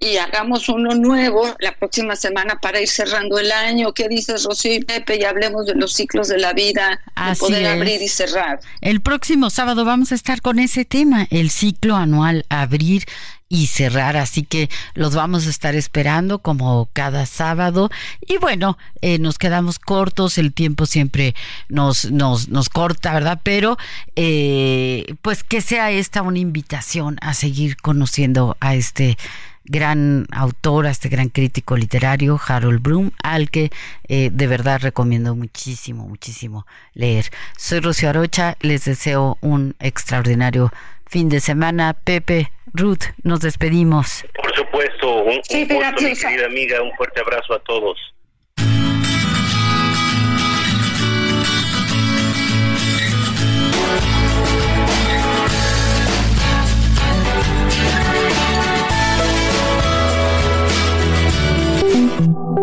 Y 0.00 0.16
hagamos 0.16 0.70
uno 0.70 0.94
nuevo 0.94 1.42
la 1.58 1.72
próxima 1.72 2.16
semana 2.16 2.58
para 2.58 2.80
ir 2.80 2.88
cerrando 2.88 3.38
el 3.38 3.52
año. 3.52 3.92
¿Qué 3.92 4.08
dices, 4.08 4.44
Rocío 4.44 4.74
y 4.74 4.80
Pepe? 4.80 5.18
Y 5.20 5.24
hablemos 5.24 5.66
de 5.66 5.74
los 5.74 5.92
ciclos 5.92 6.28
de 6.28 6.38
la 6.38 6.54
vida, 6.54 7.00
de 7.14 7.36
poder 7.36 7.66
abrir 7.66 8.00
y 8.00 8.08
cerrar. 8.08 8.60
El 8.80 9.02
próximo 9.02 9.50
sábado 9.50 9.84
vamos 9.84 10.10
a 10.12 10.14
estar 10.14 10.40
con 10.40 10.58
ese 10.58 10.86
tema, 10.86 11.26
el 11.30 11.50
ciclo 11.50 11.96
anual, 11.96 12.46
abrir 12.48 13.04
y 13.52 13.66
cerrar, 13.66 14.16
así 14.16 14.44
que 14.44 14.70
los 14.94 15.16
vamos 15.16 15.46
a 15.46 15.50
estar 15.50 15.74
esperando 15.74 16.38
como 16.38 16.88
cada 16.94 17.26
sábado. 17.26 17.90
Y 18.20 18.38
bueno, 18.38 18.78
eh, 19.02 19.18
nos 19.18 19.36
quedamos 19.38 19.78
cortos, 19.78 20.38
el 20.38 20.54
tiempo 20.54 20.86
siempre 20.86 21.34
nos, 21.68 22.10
nos, 22.10 22.48
nos 22.48 22.70
corta, 22.70 23.12
¿verdad? 23.12 23.40
Pero 23.42 23.76
eh, 24.16 25.14
pues 25.20 25.42
que 25.42 25.60
sea 25.60 25.90
esta 25.90 26.22
una 26.22 26.38
invitación 26.38 27.18
a 27.20 27.34
seguir 27.34 27.76
conociendo 27.76 28.56
a 28.60 28.76
este 28.76 29.18
gran 29.64 30.26
autor, 30.32 30.86
a 30.86 30.90
este 30.90 31.08
gran 31.08 31.28
crítico 31.28 31.76
literario, 31.76 32.40
Harold 32.46 32.82
Bloom, 32.82 33.10
al 33.22 33.50
que 33.50 33.70
eh, 34.08 34.30
de 34.32 34.46
verdad 34.46 34.80
recomiendo 34.82 35.34
muchísimo, 35.34 36.06
muchísimo 36.06 36.66
leer. 36.94 37.26
Soy 37.56 37.80
Rocío 37.80 38.10
Arocha, 38.10 38.56
les 38.60 38.84
deseo 38.84 39.38
un 39.40 39.74
extraordinario 39.80 40.70
fin 41.06 41.28
de 41.28 41.40
semana. 41.40 41.94
Pepe, 41.94 42.50
Ruth, 42.72 43.04
nos 43.22 43.40
despedimos. 43.40 44.24
Por 44.34 44.54
supuesto, 44.54 45.24
un, 45.24 45.40
sí, 45.42 45.66
gusto, 45.66 46.02
mi 46.02 46.14
querida 46.16 46.46
amiga, 46.46 46.82
un 46.82 46.92
fuerte 46.96 47.20
abrazo 47.20 47.54
a 47.54 47.58
todos. 47.60 47.98